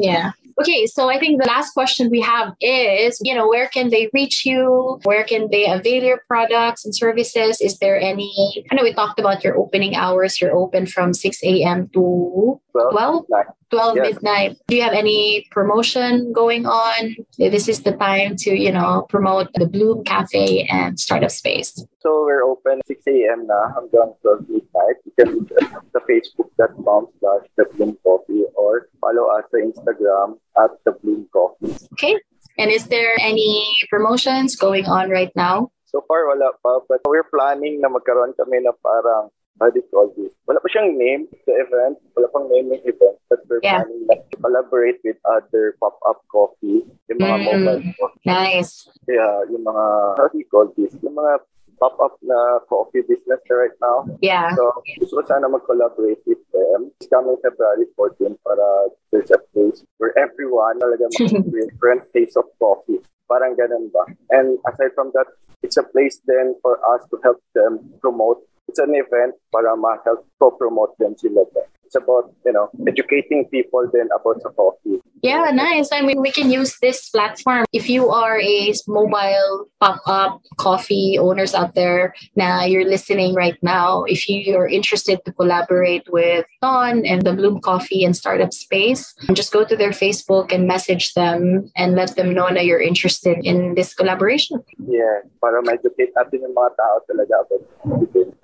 Yeah. 0.00 0.32
Okay, 0.60 0.86
so 0.86 1.08
I 1.08 1.18
think 1.18 1.40
the 1.40 1.46
last 1.48 1.72
question 1.72 2.10
we 2.10 2.20
have 2.20 2.52
is, 2.60 3.18
you 3.22 3.34
know, 3.34 3.48
where 3.48 3.68
can 3.68 3.90
they 3.90 4.10
reach 4.12 4.44
you? 4.44 4.98
Where 5.04 5.24
can 5.24 5.48
they 5.50 5.66
avail 5.66 6.02
your 6.02 6.22
products 6.26 6.84
and 6.84 6.94
services? 6.94 7.60
Is 7.60 7.78
there 7.78 7.98
any, 8.00 8.64
I 8.70 8.74
know 8.74 8.82
we 8.82 8.92
talked 8.92 9.20
about 9.20 9.44
your 9.44 9.56
opening 9.56 9.94
hours. 9.94 10.40
You're 10.40 10.56
open 10.56 10.86
from 10.86 11.14
6 11.14 11.38
a.m. 11.44 11.88
to 11.94 12.60
Well, 12.74 12.90
12? 12.90 13.24
like, 13.28 13.46
12 13.70 13.96
Yes. 13.96 14.14
midnight. 14.14 14.56
Do 14.66 14.76
you 14.76 14.82
have 14.82 14.94
any 14.94 15.46
promotion 15.50 16.32
going 16.32 16.66
on? 16.66 17.16
This 17.38 17.68
is 17.68 17.82
the 17.82 17.92
time 17.92 18.34
to, 18.36 18.50
you 18.56 18.72
know, 18.72 19.06
promote 19.08 19.48
the 19.54 19.66
Bloom 19.66 20.04
Cafe 20.04 20.66
and 20.70 20.98
Startup 20.98 21.30
Space. 21.30 21.84
So 22.08 22.24
we're 22.24 22.40
open 22.40 22.80
6 22.88 23.04
a.m. 23.04 23.44
na 23.44 23.76
hanggang 23.76 24.16
12 24.24 24.48
midnight. 24.48 24.96
You 25.04 25.12
can 25.12 25.28
reach 25.36 25.52
us 25.60 25.68
sa 25.92 26.00
facebook.com 26.08 27.12
slash 27.20 27.44
the 27.60 27.68
Bloom 27.76 28.00
Coffee 28.00 28.48
or 28.56 28.88
follow 28.96 29.28
us 29.36 29.44
sa 29.52 29.60
Instagram 29.60 30.40
at 30.56 30.72
the 30.88 30.96
Bloom 31.04 31.28
Coffee. 31.28 31.76
Okay. 31.92 32.16
And 32.56 32.72
is 32.72 32.88
there 32.88 33.12
any 33.20 33.68
promotions 33.92 34.56
going 34.56 34.88
on 34.88 35.12
right 35.12 35.30
now? 35.36 35.68
So 35.84 36.00
far, 36.08 36.24
wala 36.24 36.56
pa. 36.64 36.80
But 36.88 37.04
we're 37.04 37.28
planning 37.28 37.84
na 37.84 37.92
magkaroon 37.92 38.32
kami 38.40 38.64
na 38.64 38.72
parang, 38.80 39.28
how 39.60 39.68
do 39.68 39.76
you 39.78 39.86
call 39.92 40.08
this? 40.16 40.32
Wala 40.48 40.64
pa 40.64 40.68
siyang 40.72 40.96
name 40.96 41.28
sa 41.44 41.52
event. 41.60 42.00
Wala 42.16 42.32
pang 42.32 42.48
name 42.48 42.72
ng 42.72 42.82
event. 42.88 43.20
But 43.28 43.44
we're 43.52 43.60
Yeah. 43.60 43.84
planning 43.84 44.08
na 44.08 44.16
to 44.16 44.36
collaborate 44.40 44.98
with 45.04 45.20
other 45.28 45.76
pop-up 45.76 46.24
coffee. 46.32 46.88
Yung 47.12 47.20
mga 47.20 47.36
Mm. 47.36 47.44
mobile 47.52 47.82
coffee. 48.00 48.24
Nice. 48.24 48.88
Yeah, 49.04 49.44
yung 49.52 49.62
mga, 49.68 49.84
how 50.16 50.26
do 50.32 50.36
you 50.40 50.48
call 50.48 50.72
this? 50.72 50.96
Yung 51.04 51.14
mga 51.14 51.44
pop-up 51.80 52.18
na 52.22 52.60
coffee 52.68 53.02
business 53.02 53.40
right 53.50 53.74
now. 53.80 54.06
Yeah. 54.20 54.54
So, 54.54 54.82
gusto 54.98 55.20
ko 55.20 55.22
sana 55.26 55.48
mag-collaborate 55.48 56.22
with 56.26 56.42
them. 56.52 56.90
It's 57.00 57.08
coming 57.08 57.38
February 57.42 57.86
14 57.96 58.36
para 58.42 58.92
there's 59.10 59.30
a 59.30 59.40
place 59.54 59.82
where 59.98 60.12
everyone 60.18 60.78
talaga 60.82 61.08
makakapit 61.14 61.70
different 61.70 62.02
taste 62.12 62.36
of 62.36 62.46
coffee. 62.58 63.00
Parang 63.28 63.54
ganun 63.54 63.92
ba? 63.92 64.08
And 64.32 64.58
aside 64.66 64.92
from 64.96 65.12
that, 65.14 65.28
it's 65.62 65.76
a 65.76 65.84
place 65.84 66.20
then 66.26 66.56
for 66.62 66.78
us 66.94 67.04
to 67.10 67.18
help 67.22 67.38
them 67.54 67.80
promote. 68.00 68.42
It's 68.68 68.78
an 68.78 68.92
event 68.92 69.34
para 69.52 69.76
ma-help 69.76 70.26
co-promote 70.38 70.96
them 70.98 71.16
sila. 71.16 71.44
ba. 71.54 71.64
It's 71.88 71.96
about, 71.96 72.28
you 72.44 72.52
know, 72.52 72.68
educating 72.86 73.48
people 73.48 73.88
then 73.88 74.12
about 74.12 74.44
sa 74.44 74.52
coffee. 74.52 75.00
Yeah, 75.24 75.48
nice. 75.56 75.88
I 75.88 76.04
mean, 76.04 76.20
we 76.20 76.30
can 76.30 76.52
use 76.52 76.76
this 76.84 77.08
platform. 77.08 77.64
If 77.72 77.88
you 77.88 78.12
are 78.12 78.38
a 78.38 78.74
mobile 78.86 79.72
pop-up 79.80 80.44
coffee 80.60 81.16
owners 81.18 81.54
out 81.54 81.74
there 81.74 82.12
now 82.36 82.62
you're 82.64 82.84
listening 82.84 83.32
right 83.32 83.56
now, 83.62 84.04
if 84.04 84.28
you 84.28 84.54
are 84.56 84.68
interested 84.68 85.24
to 85.24 85.32
collaborate 85.32 86.04
with 86.12 86.44
Don 86.60 87.06
and 87.06 87.22
the 87.22 87.32
Bloom 87.32 87.60
Coffee 87.64 88.04
and 88.04 88.14
Startup 88.14 88.52
Space, 88.52 89.16
just 89.32 89.50
go 89.50 89.64
to 89.64 89.74
their 89.74 89.96
Facebook 89.96 90.52
and 90.52 90.68
message 90.68 91.14
them 91.14 91.72
and 91.74 91.96
let 91.96 92.14
them 92.14 92.34
know 92.34 92.52
that 92.52 92.66
you're 92.66 92.84
interested 92.84 93.40
in 93.42 93.74
this 93.74 93.94
collaboration. 93.94 94.62
Yeah, 94.76 95.24
para 95.40 95.64
ma-educate 95.64 96.12
natin 96.12 96.44
yung 96.44 96.52
mga 96.52 96.76
tao 96.76 97.00
talaga 97.08 97.34
about. 97.48 97.64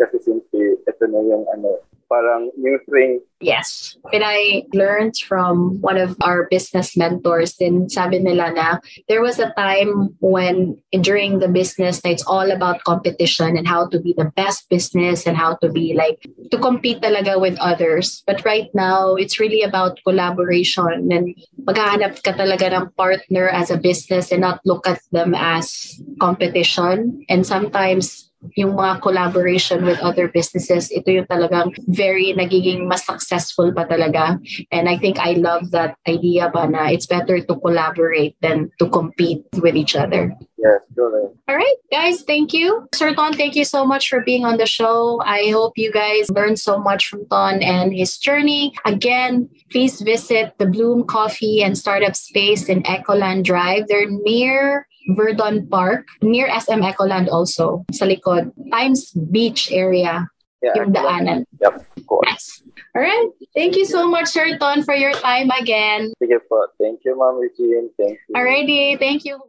Kasi 0.01 0.17
since 0.25 0.49
ito 0.51 1.05
na 1.07 1.21
yung 1.21 1.45
ano, 1.55 1.79
parang 2.11 2.51
new 2.57 2.79
thing 2.91 3.21
Yes. 3.45 3.97
And 4.13 4.25
I 4.25 4.65
learned 4.73 5.21
from 5.21 5.81
one 5.83 5.99
of 5.99 6.17
our 6.25 6.49
business 6.49 6.97
mentors 6.97 7.61
din 7.61 7.93
sabi 7.93 8.19
nila 8.19 8.57
na 8.57 8.81
there 9.05 9.21
was 9.21 9.37
a 9.37 9.53
time 9.53 10.17
when 10.25 10.81
during 11.05 11.45
the 11.45 11.53
business 11.53 12.01
it's 12.09 12.25
all 12.25 12.49
about 12.49 12.81
competition 12.89 13.61
and 13.61 13.69
how 13.69 13.85
to 13.93 14.01
be 14.01 14.17
the 14.17 14.33
best 14.33 14.73
business 14.73 15.29
and 15.29 15.37
how 15.37 15.61
to 15.61 15.69
be 15.69 15.93
like 15.93 16.25
to 16.49 16.57
compete 16.57 17.05
talaga 17.05 17.37
with 17.37 17.61
others. 17.61 18.25
But 18.25 18.41
right 18.49 18.73
now, 18.73 19.15
it's 19.21 19.37
really 19.37 19.61
about 19.61 20.01
collaboration 20.09 21.13
and 21.13 21.37
maghahanap 21.69 22.25
ka 22.25 22.33
talaga 22.33 22.73
ng 22.73 22.97
partner 22.97 23.53
as 23.53 23.69
a 23.69 23.77
business 23.77 24.33
and 24.33 24.41
not 24.41 24.65
look 24.65 24.89
at 24.89 25.05
them 25.13 25.37
as 25.37 26.01
competition. 26.17 27.21
And 27.29 27.45
sometimes 27.45 28.33
yung 28.57 28.77
mga 28.77 29.01
collaboration 29.01 29.85
with 29.85 29.99
other 30.01 30.29
businesses, 30.29 30.93
ito 30.93 31.09
yung 31.09 31.29
talagang 31.29 31.73
very 31.89 32.37
nagiging 32.37 32.85
mas 32.85 33.05
successful 33.05 33.73
pa 33.73 33.89
talaga. 33.89 34.37
And 34.71 34.89
I 34.89 35.01
think 35.01 35.19
I 35.19 35.41
love 35.41 35.73
that 35.73 35.97
idea 36.05 36.53
ba 36.53 36.69
na 36.69 36.93
it's 36.93 37.09
better 37.09 37.41
to 37.41 37.55
collaborate 37.61 38.37
than 38.45 38.71
to 38.79 38.89
compete 38.89 39.45
with 39.59 39.75
each 39.75 39.97
other. 39.97 40.37
Yes. 40.57 40.81
All 40.97 41.57
right, 41.57 41.77
guys, 41.91 42.23
thank 42.23 42.53
you. 42.53 42.87
Sir 42.95 43.15
Ton, 43.15 43.35
thank 43.35 43.55
you 43.55 43.65
so 43.65 43.85
much 43.85 44.09
for 44.09 44.21
being 44.21 44.45
on 44.45 44.57
the 44.57 44.67
show. 44.67 45.21
I 45.25 45.51
hope 45.51 45.77
you 45.77 45.93
guys 45.93 46.31
learned 46.31 46.59
so 46.59 46.79
much 46.79 47.09
from 47.09 47.27
Ton 47.29 47.63
and 47.63 47.93
his 47.93 48.17
journey. 48.19 48.73
Again, 48.85 49.49
please 49.71 50.01
visit 50.01 50.55
the 50.59 50.67
Bloom 50.67 51.05
Coffee 51.05 51.63
and 51.63 51.77
Startup 51.77 52.15
Space 52.17 52.69
in 52.69 52.83
Ecoland 52.85 53.45
Drive. 53.45 53.89
They're 53.89 54.09
near 54.09 54.87
Verdon 55.17 55.67
Park, 55.69 56.07
near 56.23 56.49
SM 56.49 56.81
Ecoland 56.81 57.29
also, 57.29 57.85
sa 57.93 58.07
likod. 58.07 58.53
Times 58.73 59.11
Beach 59.13 59.71
area, 59.71 60.29
Yeah, 60.63 60.73
yung 60.81 60.97
daanan. 60.97 61.45
Yep, 61.61 61.75
of 61.77 62.07
course. 62.07 62.25
Yes. 62.25 62.63
All 62.97 63.03
right. 63.03 63.29
Thank 63.55 63.77
you 63.77 63.85
so 63.85 64.09
much, 64.09 64.29
Sir 64.33 64.57
Ton, 64.57 64.83
for 64.83 64.95
your 64.95 65.13
time 65.13 65.51
again. 65.51 66.15
Sige 66.23 66.41
po. 66.49 66.65
Thank 66.81 67.05
you, 67.05 67.19
Ma'am 67.19 67.37
Regine. 67.37 67.91
Thank 67.99 68.17
you. 68.17 68.33
Alrighty. 68.33 68.97
Thank 68.97 69.27
you. 69.27 69.43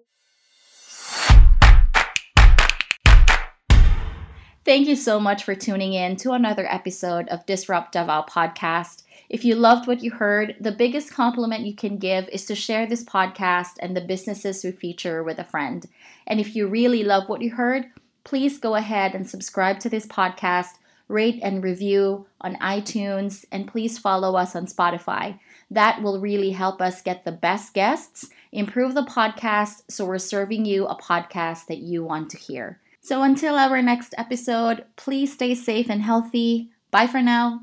Thank 4.66 4.88
you 4.88 4.96
so 4.96 5.20
much 5.20 5.44
for 5.44 5.54
tuning 5.54 5.94
in 5.94 6.16
to 6.16 6.32
another 6.32 6.66
episode 6.68 7.28
of 7.30 7.46
Disrupt 7.46 7.92
Davao 7.92 8.24
podcast. 8.24 9.04
If 9.30 9.46
you 9.46 9.54
loved 9.54 9.86
what 9.88 10.02
you 10.02 10.10
heard, 10.10 10.56
the 10.60 10.72
biggest 10.72 11.14
compliment 11.14 11.68
you 11.68 11.76
can 11.76 11.98
give 11.98 12.28
is 12.30 12.46
to 12.48 12.56
share 12.56 12.88
this 12.88 13.04
podcast 13.04 13.74
and 13.80 13.96
the 13.96 14.02
businesses 14.02 14.64
we 14.64 14.72
feature 14.72 15.22
with 15.22 15.38
a 15.38 15.44
friend. 15.44 15.86
And 16.26 16.40
if 16.40 16.56
you 16.56 16.66
really 16.66 17.04
love 17.04 17.30
what 17.30 17.44
you 17.44 17.52
heard, 17.52 17.92
please 18.24 18.58
go 18.58 18.74
ahead 18.74 19.14
and 19.14 19.30
subscribe 19.30 19.78
to 19.82 19.90
this 19.90 20.08
podcast, 20.08 20.80
rate 21.08 21.40
and 21.44 21.64
review 21.64 22.26
on 22.42 22.56
iTunes, 22.56 23.46
and 23.52 23.68
please 23.68 24.00
follow 24.00 24.36
us 24.36 24.56
on 24.56 24.66
Spotify. 24.66 25.38
That 25.70 26.02
will 26.02 26.20
really 26.20 26.50
help 26.50 26.82
us 26.82 27.04
get 27.04 27.24
the 27.24 27.32
best 27.32 27.76
guests, 27.76 28.32
improve 28.52 28.96
the 28.96 29.06
podcast, 29.06 29.84
so 29.92 30.08
we're 30.08 30.18
serving 30.18 30.66
you 30.66 30.88
a 30.88 30.98
podcast 30.98 31.68
that 31.68 31.78
you 31.78 32.04
want 32.04 32.32
to 32.32 32.38
hear. 32.38 32.80
So 33.06 33.22
until 33.22 33.54
our 33.54 33.84
next 33.84 34.16
episode, 34.18 34.84
please 34.96 35.32
stay 35.32 35.54
safe 35.54 35.92
and 35.92 36.02
healthy. 36.02 36.72
Bye 36.90 37.06
for 37.06 37.22
now. 37.22 37.62